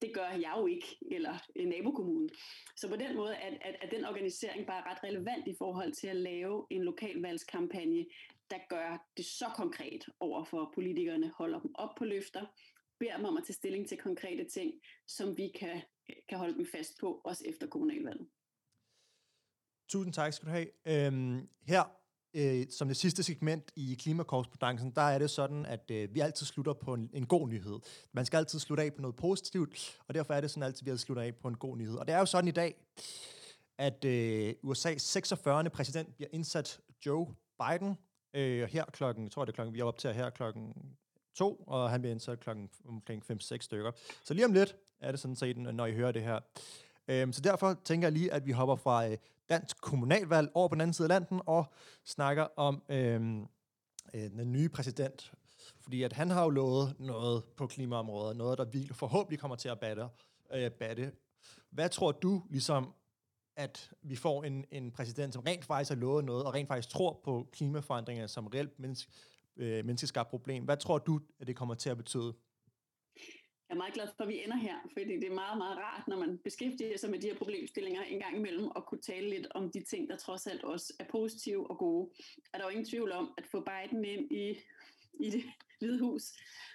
Det 0.02 0.14
gør 0.14 0.28
jeg 0.28 0.54
jo 0.58 0.66
ikke, 0.66 0.98
eller 1.10 1.34
øh, 1.56 1.66
nabokommunen. 1.66 2.30
Så 2.76 2.88
på 2.88 2.96
den 2.96 3.16
måde 3.16 3.34
er, 3.34 3.56
er, 3.60 3.72
er 3.82 3.90
den 3.90 4.04
organisering 4.04 4.66
bare 4.66 4.90
ret 4.90 5.04
relevant 5.04 5.48
i 5.48 5.54
forhold 5.58 5.92
til 5.92 6.06
at 6.06 6.16
lave 6.16 6.66
en 6.70 6.82
lokalvalgskampagne, 6.84 8.06
der 8.50 8.58
gør 8.68 9.06
det 9.16 9.24
så 9.24 9.44
konkret 9.56 10.08
over 10.20 10.44
for 10.44 10.72
politikerne, 10.74 11.32
holder 11.38 11.60
dem 11.60 11.70
op 11.74 11.94
på 11.98 12.04
løfter, 12.04 12.46
beder 13.00 13.16
dem 13.16 13.24
om 13.24 13.36
at 13.36 13.44
tage 13.46 13.54
stilling 13.54 13.88
til 13.88 13.98
konkrete 13.98 14.44
ting, 14.44 14.72
som 15.06 15.36
vi 15.36 15.48
kan, 15.60 15.82
kan 16.28 16.38
holde 16.38 16.54
dem 16.54 16.66
fast 16.74 16.92
på, 17.00 17.20
også 17.24 17.44
efter 17.46 17.66
kommunalvalget. 17.66 18.28
Tusind 19.88 20.14
tak 20.14 20.32
skal 20.32 20.46
du 20.46 20.52
have. 20.52 20.68
Øhm, 20.86 21.48
her, 21.62 21.82
øh, 22.34 22.66
som 22.70 22.88
det 22.88 22.96
sidste 22.96 23.22
segment 23.22 23.72
i 23.76 23.96
klimakorrespondancen, 24.00 24.90
der 24.90 25.02
er 25.02 25.18
det 25.18 25.30
sådan, 25.30 25.66
at 25.66 25.90
øh, 25.90 26.14
vi 26.14 26.20
altid 26.20 26.46
slutter 26.46 26.72
på 26.72 26.94
en, 26.94 27.10
en 27.12 27.26
god 27.26 27.48
nyhed. 27.48 27.78
Man 28.12 28.26
skal 28.26 28.36
altid 28.36 28.58
slutte 28.58 28.84
af 28.84 28.94
på 28.94 29.00
noget 29.00 29.16
positivt, 29.16 30.00
og 30.08 30.14
derfor 30.14 30.34
er 30.34 30.40
det 30.40 30.50
sådan 30.50 30.62
altid, 30.62 30.82
at 30.82 30.86
vi 30.86 30.90
altid 30.90 31.04
slutter 31.04 31.22
af 31.22 31.34
på 31.34 31.48
en 31.48 31.56
god 31.56 31.76
nyhed. 31.76 31.96
Og 31.96 32.06
det 32.06 32.14
er 32.14 32.18
jo 32.18 32.26
sådan 32.26 32.48
i 32.48 32.50
dag, 32.50 32.74
at 33.78 34.04
øh, 34.04 34.54
USA's 34.64 34.98
46. 34.98 35.70
præsident 35.70 36.16
bliver 36.16 36.28
indsat 36.32 36.80
Joe 37.06 37.34
Biden. 37.58 37.96
Øh, 38.34 38.68
her 38.68 38.84
klokken, 38.84 39.24
jeg 39.24 39.32
tror 39.32 39.44
det 39.44 39.52
er 39.52 39.54
klokken, 39.54 39.74
vi 39.74 39.80
er 39.80 39.84
op 39.84 39.98
til 39.98 40.12
her 40.12 40.30
klokken 40.30 40.74
to, 41.34 41.64
og 41.66 41.90
han 41.90 42.00
bliver 42.00 42.12
indsat 42.12 42.40
klokken 42.40 42.70
omkring 42.88 43.22
5-6 43.30 43.56
stykker. 43.60 43.92
Så 44.24 44.34
lige 44.34 44.44
om 44.44 44.52
lidt 44.52 44.76
er 45.00 45.10
det 45.10 45.20
sådan 45.20 45.36
set, 45.36 45.56
når 45.56 45.86
I 45.86 45.94
hører 45.94 46.12
det 46.12 46.22
her. 46.22 46.40
Øhm, 47.08 47.32
så 47.32 47.40
derfor 47.40 47.76
tænker 47.84 48.08
jeg 48.08 48.12
lige, 48.12 48.32
at 48.32 48.46
vi 48.46 48.52
hopper 48.52 48.76
fra 48.76 49.08
øh, 49.08 49.16
dansk 49.48 49.80
kommunalvalg 49.80 50.50
over 50.54 50.68
på 50.68 50.74
den 50.74 50.80
anden 50.80 50.94
side 50.94 51.06
af 51.06 51.08
landen 51.08 51.40
og 51.46 51.64
snakker 52.04 52.46
om 52.56 52.82
øhm, 52.88 53.46
øh, 54.14 54.30
den 54.30 54.52
nye 54.52 54.68
præsident. 54.68 55.32
Fordi 55.80 56.02
at 56.02 56.12
han 56.12 56.30
har 56.30 56.42
jo 56.42 56.50
lovet 56.50 56.94
noget 56.98 57.44
på 57.56 57.66
klimaområdet, 57.66 58.36
noget, 58.36 58.58
der 58.58 58.64
virkelig 58.64 58.96
forhåbentlig 58.96 59.38
kommer 59.38 59.56
til 59.56 59.68
at 59.68 59.80
batte. 59.80 60.06
Øh, 60.54 60.70
batte. 60.70 61.12
Hvad 61.70 61.88
tror 61.88 62.12
du 62.12 62.42
ligesom, 62.50 62.94
at 63.56 63.90
vi 64.02 64.16
får 64.16 64.44
en, 64.44 64.64
en 64.70 64.90
præsident, 64.90 65.34
som 65.34 65.42
rent 65.42 65.64
faktisk 65.64 65.90
har 65.90 65.96
lovet 65.96 66.24
noget, 66.24 66.44
og 66.44 66.54
rent 66.54 66.68
faktisk 66.68 66.88
tror 66.88 67.20
på 67.24 67.48
klimaforandringer 67.52 68.26
som 68.26 68.46
reelt 68.46 68.78
menneske, 68.78 69.12
øh, 69.60 69.84
menneskeskabt 69.84 70.30
problem. 70.30 70.64
Hvad 70.64 70.76
tror 70.76 70.98
du, 70.98 71.20
at 71.40 71.46
det 71.46 71.56
kommer 71.56 71.74
til 71.74 71.90
at 71.90 71.96
betyde? 71.96 72.34
Jeg 73.68 73.76
er 73.76 73.78
meget 73.78 73.94
glad 73.94 74.08
for, 74.16 74.22
at 74.24 74.28
vi 74.28 74.44
ender 74.44 74.56
her, 74.56 74.76
fordi 74.92 75.14
det 75.20 75.24
er 75.24 75.34
meget, 75.34 75.58
meget 75.58 75.78
rart, 75.78 76.08
når 76.08 76.18
man 76.18 76.38
beskæftiger 76.38 76.98
sig 76.98 77.10
med 77.10 77.18
de 77.18 77.26
her 77.26 77.36
problemstillinger 77.36 78.02
en 78.02 78.20
gang 78.20 78.36
imellem, 78.36 78.66
og 78.66 78.86
kunne 78.86 79.00
tale 79.00 79.30
lidt 79.30 79.46
om 79.50 79.70
de 79.70 79.84
ting, 79.84 80.08
der 80.08 80.16
trods 80.16 80.46
alt 80.46 80.64
også 80.64 80.94
er 80.98 81.04
positive 81.10 81.70
og 81.70 81.78
gode. 81.78 82.10
Er 82.52 82.58
der 82.58 82.64
jo 82.64 82.70
ingen 82.70 82.84
tvivl 82.84 83.12
om, 83.12 83.34
at 83.38 83.46
få 83.46 83.66
Biden 83.70 84.04
ind 84.04 84.32
i, 84.32 84.58
i 85.20 85.30
det 85.30 85.44
hvide 85.78 86.00
hus, 86.00 86.22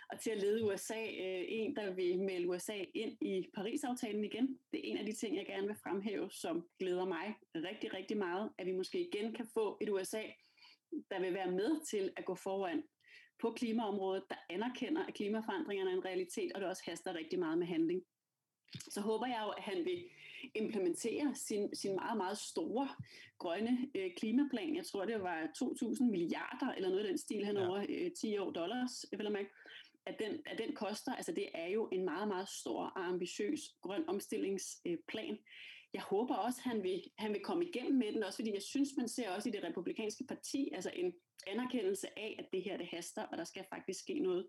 og 0.10 0.20
til 0.20 0.30
at 0.30 0.38
lede 0.38 0.64
USA, 0.64 1.02
øh, 1.02 1.44
en, 1.48 1.76
der 1.76 1.94
vil 1.94 2.20
melde 2.20 2.48
USA 2.48 2.78
ind 2.94 3.18
i 3.22 3.46
Paris-aftalen 3.56 4.24
igen. 4.24 4.60
Det 4.72 4.80
er 4.80 4.92
en 4.92 4.98
af 4.98 5.06
de 5.06 5.14
ting, 5.14 5.38
jeg 5.38 5.46
gerne 5.46 5.68
vil 5.68 5.76
fremhæve, 5.84 6.32
som 6.32 6.68
glæder 6.80 7.06
mig 7.06 7.36
rigtig, 7.56 7.94
rigtig 7.94 8.18
meget, 8.18 8.50
at 8.58 8.66
vi 8.66 8.72
måske 8.72 9.08
igen 9.08 9.34
kan 9.34 9.48
få 9.54 9.78
et 9.82 9.90
USA, 9.90 10.22
der 11.12 11.20
vil 11.20 11.34
være 11.34 11.52
med 11.52 11.86
til 11.86 12.14
at 12.18 12.26
gå 12.26 12.36
foran 12.36 12.84
på 13.42 13.52
klimaområdet, 13.52 14.24
der 14.30 14.36
anerkender, 14.50 15.06
at 15.06 15.14
klimaforandringerne 15.14 15.92
er 15.92 15.96
en 15.96 16.06
realitet, 16.06 16.52
og 16.54 16.62
det 16.62 16.70
også 16.70 16.84
haster 16.86 17.16
rigtig 17.16 17.40
meget 17.40 17.58
med 17.58 17.68
handling. 17.68 18.02
Så 18.90 19.02
håber 19.02 19.28
jeg 19.28 19.42
jo, 19.46 19.50
at 19.50 19.64
han 19.64 19.86
vil 19.86 20.04
implementere 20.56 21.36
sin, 21.36 21.76
sin 21.76 21.96
meget, 21.96 22.18
meget 22.18 22.38
store 22.38 22.90
grønne 23.38 23.90
øh, 23.96 24.12
klimaplan. 24.18 24.76
Jeg 24.76 24.86
tror, 24.86 25.06
det 25.06 25.22
var 25.22 25.50
2.000 25.64 26.04
milliarder 26.04 26.74
eller 26.76 26.90
noget 26.90 27.04
af 27.04 27.08
den 27.08 27.18
stil 27.18 27.46
hen 27.46 27.56
ja. 27.56 27.68
over 27.68 27.86
øh, 27.90 28.12
10 28.12 28.38
år 28.38 28.52
dollars, 28.52 29.06
vil 29.12 29.28
jeg 29.32 29.46
at 30.06 30.16
den, 30.20 30.40
at 30.46 30.58
den 30.58 30.76
koster, 30.76 31.16
altså 31.16 31.32
det 31.32 31.50
er 31.54 31.68
jo 31.68 31.90
en 31.92 32.06
meget, 32.06 32.28
meget 32.28 32.50
stor 32.50 32.84
og 32.84 33.08
ambitiøs 33.08 33.60
grøn 33.82 34.10
omstillingsplan. 34.10 35.38
Jeg 35.96 36.04
håber 36.04 36.36
også, 36.36 36.62
at 36.66 36.72
han 36.72 36.84
vil, 36.84 37.04
han 37.18 37.34
vil 37.34 37.42
komme 37.42 37.66
igennem 37.66 37.98
med 37.98 38.14
den, 38.14 38.24
også 38.24 38.38
fordi 38.38 38.54
jeg 38.54 38.62
synes, 38.62 38.90
man 38.98 39.08
ser 39.08 39.32
også 39.32 39.50
i 39.50 39.52
det 39.52 39.64
republikanske 39.64 40.24
parti, 40.24 40.70
altså 40.74 40.92
en 40.96 41.14
anerkendelse 41.48 42.20
af, 42.20 42.36
at 42.40 42.46
det 42.54 42.64
her 42.64 42.78
det 42.78 42.88
haster, 42.88 43.24
og 43.24 43.38
der 43.38 43.44
skal 43.44 43.66
faktisk 43.70 44.00
ske 44.00 44.20
noget. 44.20 44.48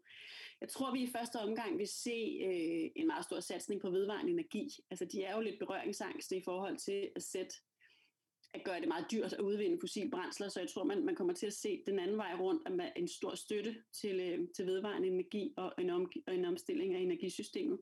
Jeg 0.61 0.69
tror, 0.69 0.93
vi 0.93 1.03
i 1.03 1.13
første 1.17 1.37
omgang 1.37 1.79
vil 1.79 1.89
se 1.89 2.41
øh, 2.47 2.91
en 2.97 3.07
meget 3.07 3.25
stor 3.25 3.41
satsning 3.41 3.81
på 3.81 3.91
vedvarende 3.91 4.33
energi. 4.33 4.71
Altså 4.91 5.05
de 5.05 5.23
er 5.23 5.35
jo 5.35 5.41
lidt 5.41 5.59
berøringsangste 5.59 6.37
i 6.37 6.43
forhold 6.45 6.77
til 6.77 7.11
at 7.17 7.23
sætte 7.23 7.55
at 8.55 8.65
gøre 8.65 8.81
det 8.81 8.89
meget 8.89 9.07
dyrt 9.11 9.33
at 9.33 9.41
udvinde 9.41 9.79
fossile 9.81 10.11
brændsler, 10.11 10.49
så 10.49 10.61
jeg 10.61 10.69
tror, 10.69 10.85
man, 10.85 11.05
man 11.05 11.15
kommer 11.15 11.35
til 11.35 11.47
at 11.47 11.53
se 11.53 11.83
den 11.87 11.99
anden 11.99 12.17
vej 12.17 12.35
rundt, 12.41 12.73
med 12.73 12.89
en 12.97 13.09
stor 13.09 13.35
støtte 13.35 13.77
til, 14.01 14.21
øh, 14.21 14.49
til 14.57 14.67
vedvarende 14.67 15.09
energi 15.09 15.55
og 15.57 15.73
en, 15.79 15.91
om, 15.91 16.13
og 16.27 16.35
en 16.35 16.45
omstilling 16.45 16.95
af 16.95 17.01
energisystemet 17.01 17.79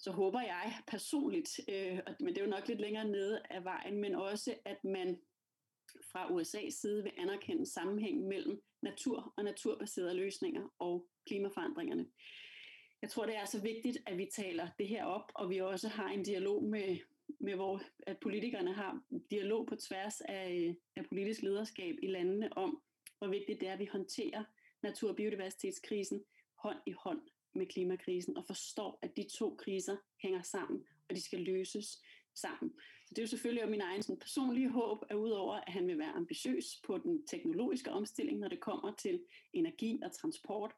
så 0.00 0.10
håber 0.10 0.40
jeg 0.40 0.72
personligt, 0.86 1.60
øh, 1.68 1.98
men 2.20 2.28
det 2.28 2.38
er 2.38 2.44
jo 2.44 2.50
nok 2.50 2.68
lidt 2.68 2.80
længere 2.80 3.04
nede 3.04 3.42
af 3.50 3.64
vejen, 3.64 3.98
men 3.98 4.14
også 4.14 4.54
at 4.64 4.84
man 4.84 5.20
fra 6.12 6.28
USA's 6.28 6.70
side 6.70 7.02
vil 7.02 7.12
anerkende 7.18 7.66
sammenhængen 7.66 8.28
mellem 8.28 8.62
natur 8.82 9.34
og 9.36 9.44
naturbaserede 9.44 10.14
løsninger 10.14 10.74
og 10.78 11.06
klimaforandringerne. 11.26 12.06
Jeg 13.02 13.10
tror, 13.10 13.26
det 13.26 13.36
er 13.36 13.44
så 13.44 13.60
vigtigt, 13.60 13.98
at 14.06 14.18
vi 14.18 14.28
taler 14.32 14.68
det 14.78 14.88
her 14.88 15.04
op, 15.04 15.32
og 15.34 15.50
vi 15.50 15.60
også 15.60 15.88
har 15.88 16.08
en 16.08 16.22
dialog 16.22 16.64
med, 16.64 16.98
med 17.40 17.54
hvor 17.54 17.82
at 18.06 18.18
politikerne 18.18 18.72
har 18.72 19.02
dialog 19.30 19.66
på 19.66 19.76
tværs 19.76 20.20
af, 20.20 20.66
øh, 20.68 20.74
af 20.96 21.06
politisk 21.08 21.42
lederskab 21.42 21.96
i 22.02 22.06
landene 22.06 22.56
om, 22.56 22.82
hvor 23.18 23.28
vigtigt 23.28 23.60
det 23.60 23.68
er, 23.68 23.72
at 23.72 23.78
vi 23.78 23.88
håndterer 23.92 24.44
natur- 24.82 25.10
og 25.10 25.16
biodiversitetskrisen 25.16 26.24
hånd 26.54 26.78
i 26.86 26.92
hånd 26.92 27.20
med 27.54 27.66
klimakrisen 27.66 28.36
og 28.36 28.44
forstår, 28.46 28.98
at 29.02 29.16
de 29.16 29.26
to 29.38 29.54
kriser 29.54 29.96
hænger 30.22 30.42
sammen, 30.42 30.84
og 31.08 31.16
de 31.16 31.22
skal 31.22 31.40
løses 31.40 32.02
sammen. 32.34 32.72
Så 33.06 33.14
det 33.14 33.18
er 33.18 33.22
jo 33.22 33.28
selvfølgelig 33.28 33.70
min 33.70 33.80
egen 33.80 34.02
sådan, 34.02 34.18
personlige 34.18 34.70
håb, 34.70 35.04
at 35.08 35.16
udover 35.16 35.54
at 35.54 35.72
han 35.72 35.86
vil 35.86 35.98
være 35.98 36.12
ambitiøs 36.12 36.80
på 36.86 36.98
den 36.98 37.26
teknologiske 37.26 37.90
omstilling, 37.90 38.38
når 38.38 38.48
det 38.48 38.60
kommer 38.60 38.94
til 38.94 39.24
energi 39.52 40.00
og 40.04 40.12
transport, 40.12 40.72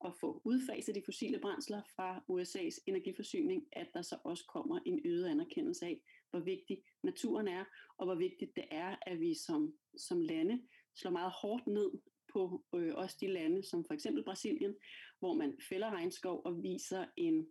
og 0.00 0.16
få 0.20 0.40
udfaset 0.44 0.94
de 0.94 1.02
fossile 1.04 1.38
brændsler 1.38 1.82
fra 1.96 2.22
USA's 2.30 2.84
energiforsyning, 2.86 3.68
at 3.72 3.86
der 3.94 4.02
så 4.02 4.16
også 4.24 4.44
kommer 4.48 4.80
en 4.86 5.00
øget 5.04 5.26
anerkendelse 5.26 5.86
af, 5.86 6.00
hvor 6.30 6.40
vigtig 6.40 6.82
naturen 7.02 7.48
er, 7.48 7.64
og 7.98 8.06
hvor 8.06 8.14
vigtigt 8.14 8.56
det 8.56 8.64
er, 8.70 8.96
at 9.02 9.20
vi 9.20 9.34
som, 9.34 9.74
som 9.96 10.20
lande 10.20 10.62
slår 10.94 11.10
meget 11.10 11.32
hårdt 11.32 11.66
ned 11.66 11.90
på 12.32 12.64
øh, 12.74 12.94
også 12.94 13.16
de 13.20 13.26
lande, 13.26 13.62
som 13.62 13.84
for 13.84 13.94
eksempel 13.94 14.24
Brasilien, 14.24 14.74
hvor 15.18 15.34
man 15.34 15.54
fælder 15.68 15.90
regnskov 15.90 16.42
og 16.44 16.62
viser 16.62 17.04
en 17.16 17.46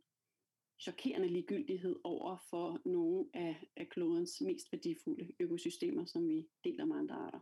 chokerende 0.79 1.27
ligegyldighed 1.27 1.95
over 2.03 2.37
for 2.49 2.81
nogle 2.85 3.25
af, 3.33 3.55
af 3.77 3.89
klodens 3.89 4.41
mest 4.41 4.71
værdifulde 4.71 5.31
økosystemer, 5.39 6.05
som 6.05 6.27
vi 6.27 6.47
deler 6.63 6.85
med 6.85 6.95
andre 6.95 7.15
arter. 7.15 7.39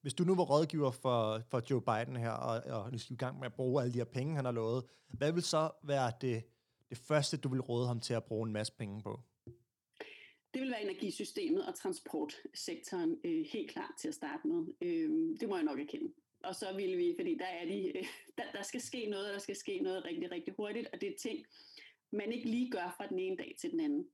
Hvis 0.00 0.14
du 0.14 0.24
nu 0.24 0.34
var 0.34 0.44
rådgiver 0.44 0.90
for, 0.90 1.42
for 1.50 1.62
Joe 1.70 1.82
Biden 1.82 2.16
her, 2.16 2.30
og, 2.30 2.82
og 2.82 2.92
nu 2.92 2.98
skal 2.98 3.14
i 3.14 3.16
gang 3.16 3.38
med 3.38 3.46
at 3.46 3.54
bruge 3.54 3.82
alle 3.82 3.92
de 3.92 3.98
her 3.98 4.04
penge, 4.04 4.36
han 4.36 4.44
har 4.44 4.52
lovet, 4.52 4.84
hvad 5.08 5.32
vil 5.32 5.42
så 5.42 5.70
være 5.82 6.12
det, 6.20 6.44
det 6.90 6.98
første, 6.98 7.36
du 7.36 7.48
vil 7.48 7.60
råde 7.60 7.86
ham 7.86 8.00
til 8.00 8.14
at 8.14 8.24
bruge 8.24 8.46
en 8.46 8.52
masse 8.52 8.72
penge 8.78 9.02
på? 9.02 9.20
Det 10.54 10.62
vil 10.62 10.70
være 10.70 10.82
energisystemet 10.82 11.66
og 11.66 11.74
transportsektoren 11.74 13.20
øh, 13.24 13.44
helt 13.52 13.70
klar 13.70 13.94
til 14.00 14.08
at 14.08 14.14
starte 14.14 14.48
med. 14.48 14.66
Øh, 14.80 15.40
det 15.40 15.48
må 15.48 15.56
jeg 15.56 15.64
nok 15.64 15.80
erkende 15.80 16.12
og 16.44 16.54
så 16.54 16.76
ville 16.76 16.96
vi, 16.96 17.14
fordi 17.18 17.34
der 17.34 17.46
er 17.46 17.64
de, 17.64 17.98
øh, 17.98 18.04
der, 18.38 18.44
der 18.52 18.62
skal 18.62 18.80
ske 18.80 19.06
noget, 19.06 19.26
og 19.26 19.32
der 19.32 19.38
skal 19.38 19.56
ske 19.56 19.80
noget 19.80 20.04
rigtig, 20.04 20.30
rigtig 20.30 20.54
hurtigt, 20.56 20.88
og 20.92 21.00
det 21.00 21.08
er 21.08 21.18
ting, 21.22 21.46
man 22.12 22.32
ikke 22.32 22.48
lige 22.48 22.70
gør 22.70 22.94
fra 22.96 23.06
den 23.06 23.18
ene 23.18 23.36
dag 23.36 23.56
til 23.60 23.70
den 23.70 23.80
anden. 23.80 24.08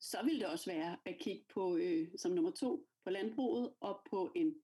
Så 0.00 0.18
vil 0.24 0.40
det 0.40 0.46
også 0.46 0.70
være 0.70 0.96
at 1.04 1.18
kigge 1.18 1.44
på, 1.54 1.76
øh, 1.76 2.08
som 2.16 2.32
nummer 2.32 2.50
to, 2.50 2.88
på 3.04 3.10
landbruget 3.10 3.72
og 3.80 4.00
på 4.10 4.32
en, 4.34 4.54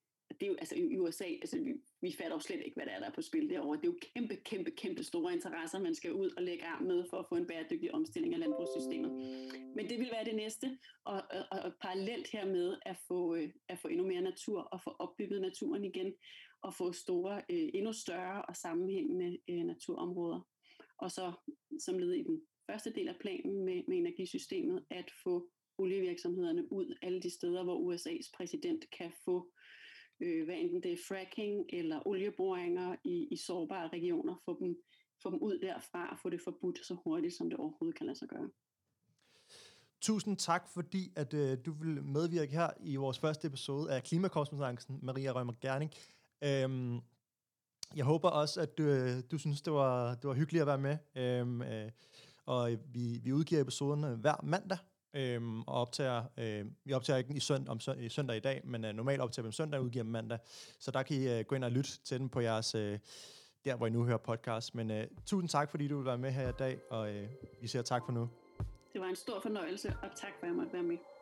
det 0.40 0.42
er 0.42 0.46
jo, 0.46 0.57
altså 0.59 0.74
i 0.74 0.98
USA, 0.98 1.24
altså 1.24 1.59
vi, 1.59 1.74
vi 2.00 2.12
fatter 2.12 2.37
jo 2.37 2.40
slet 2.40 2.62
ikke, 2.64 2.74
hvad 2.74 2.87
der 2.87 2.92
er, 2.92 2.98
der 2.98 3.07
er 3.07 3.14
på 3.14 3.22
spil 3.22 3.50
derovre. 3.50 3.76
Det 3.76 3.85
er 3.85 3.92
jo 3.92 3.98
kæmpe, 4.14 4.37
kæmpe, 4.37 4.70
kæmpe 4.70 5.04
store 5.04 5.33
interesser, 5.33 5.78
man 5.78 5.94
skal 5.94 6.12
ud 6.12 6.30
og 6.37 6.42
lægge 6.42 6.64
arm 6.64 6.83
med 6.83 7.04
for 7.11 7.16
at 7.16 7.26
få 7.28 7.35
en 7.35 7.46
bæredygtig 7.46 7.94
omstilling 7.94 8.35
af 8.35 8.40
landbrugssystemet. 8.40 9.12
Men 9.76 9.88
det 9.88 9.98
vil 9.98 10.11
være 10.12 10.24
det 10.24 10.35
næste, 10.35 10.78
og, 11.04 11.22
og, 11.50 11.59
og 11.59 11.72
parallelt 11.83 12.28
hermed 12.30 12.76
at 12.83 12.96
få, 13.09 13.35
øh, 13.35 13.50
at 13.68 13.78
få 13.78 13.88
endnu 13.88 14.07
mere 14.07 14.22
natur 14.22 14.61
og 14.61 14.83
få 14.83 14.96
opbygget 14.98 15.40
naturen 15.40 15.85
igen 15.85 16.14
at 16.64 16.74
få 16.74 16.92
store, 16.92 17.37
øh, 17.50 17.68
endnu 17.74 17.92
større 17.92 18.42
og 18.42 18.57
sammenhængende 18.57 19.38
øh, 19.50 19.64
naturområder. 19.64 20.40
Og 20.98 21.11
så 21.11 21.33
som 21.81 21.98
led 21.98 22.12
i 22.12 22.22
den 22.22 22.42
første 22.70 22.92
del 22.94 23.09
af 23.09 23.16
planen 23.20 23.64
med, 23.64 23.83
med 23.88 23.96
energisystemet 23.96 24.85
at 24.90 25.11
få 25.24 25.50
olievirksomhederne 25.79 26.72
ud 26.72 26.94
alle 27.03 27.20
de 27.20 27.31
steder, 27.31 27.64
hvor 27.64 27.94
USA's 27.94 28.31
præsident 28.37 28.85
kan 28.98 29.12
få, 29.24 29.53
øh, 30.20 30.44
hvad 30.44 30.55
enten 30.55 30.83
det 30.83 30.92
er 30.92 31.05
fracking 31.09 31.66
eller 31.72 32.07
olieboringer 32.07 32.96
i, 33.05 33.29
i 33.31 33.37
sårbare 33.37 33.88
regioner, 33.88 34.42
få 34.44 34.59
dem, 34.61 34.77
få 35.22 35.31
dem 35.31 35.38
ud 35.38 35.59
derfra 35.59 36.11
og 36.11 36.18
få 36.18 36.31
det 36.31 36.40
forbudt 36.40 36.87
så 36.87 36.96
hurtigt, 37.05 37.35
som 37.35 37.50
det 37.50 37.59
overhovedet 37.59 37.98
kan 37.98 38.07
lade 38.07 38.18
sig 38.18 38.29
gøre. 38.29 38.50
Tusind 40.00 40.37
tak, 40.37 40.68
fordi 40.74 41.12
at 41.16 41.35
øh, 41.35 41.59
du 41.66 41.72
vil 41.72 42.03
medvirke 42.03 42.53
her 42.53 42.70
i 42.81 42.96
vores 42.96 43.18
første 43.18 43.48
episode 43.48 43.92
af 43.92 44.03
Klimakorrespondancen, 44.03 44.98
Maria 45.03 45.31
Rømer 45.33 45.53
Gerning. 45.61 45.90
Øhm, 46.44 47.00
jeg 47.96 48.04
håber 48.04 48.28
også, 48.28 48.61
at 48.61 48.78
du, 48.78 48.83
øh, 48.83 49.22
du 49.30 49.38
synes, 49.38 49.62
det 49.62 49.72
var, 49.72 50.14
det 50.14 50.28
var 50.28 50.35
hyggeligt 50.35 50.61
at 50.61 50.66
være 50.66 50.78
med. 50.78 50.96
Øhm, 51.16 51.62
øh, 51.62 51.90
og 52.46 52.70
vi, 52.92 53.20
vi 53.22 53.33
udgiver 53.33 53.61
episoderne 53.61 54.09
øh, 54.09 54.20
hver 54.20 54.40
mandag, 54.42 54.78
øhm, 55.14 55.62
og 55.62 55.74
optager, 55.74 56.24
øh, 56.38 56.66
vi 56.85 56.92
optager 56.92 57.16
ikke 57.16 57.35
i, 57.35 57.40
sønd, 57.40 57.68
om 57.68 57.80
sønd, 57.80 58.00
i 58.00 58.09
søndag 58.09 58.37
i 58.37 58.40
dag, 58.40 58.61
men 58.64 58.85
øh, 58.85 58.94
normalt 58.94 59.20
optager 59.20 59.42
vi 59.42 59.46
om 59.46 59.52
søndag 59.52 59.80
og 59.80 59.85
udgiver 59.85 60.04
mandag. 60.04 60.38
Så 60.78 60.90
der 60.90 61.02
kan 61.02 61.16
I 61.16 61.38
øh, 61.38 61.44
gå 61.44 61.54
ind 61.54 61.64
og 61.64 61.70
lytte 61.70 61.90
til 62.04 62.18
den 62.18 62.28
på 62.28 62.40
jeres, 62.40 62.74
øh, 62.74 62.98
der 63.64 63.76
hvor 63.76 63.87
I 63.87 63.90
nu 63.90 64.04
hører 64.04 64.18
podcast. 64.18 64.74
Men 64.74 64.90
øh, 64.90 65.07
tusind 65.26 65.48
tak, 65.48 65.70
fordi 65.70 65.88
du 65.88 65.96
vil 65.96 66.07
være 66.07 66.18
med 66.18 66.30
her 66.30 66.48
i 66.48 66.52
dag, 66.59 66.78
og 66.90 67.14
øh, 67.14 67.28
vi 67.61 67.68
siger 67.68 67.83
tak 67.83 68.02
for 68.07 68.12
nu. 68.12 68.28
Det 68.92 69.00
var 69.00 69.07
en 69.07 69.16
stor 69.16 69.40
fornøjelse, 69.40 69.88
og 69.88 70.09
tak 70.16 70.30
for, 70.38 70.46
at 70.46 70.48
jeg 70.48 70.57
måtte 70.57 70.72
være 70.72 70.83
med. 70.83 71.13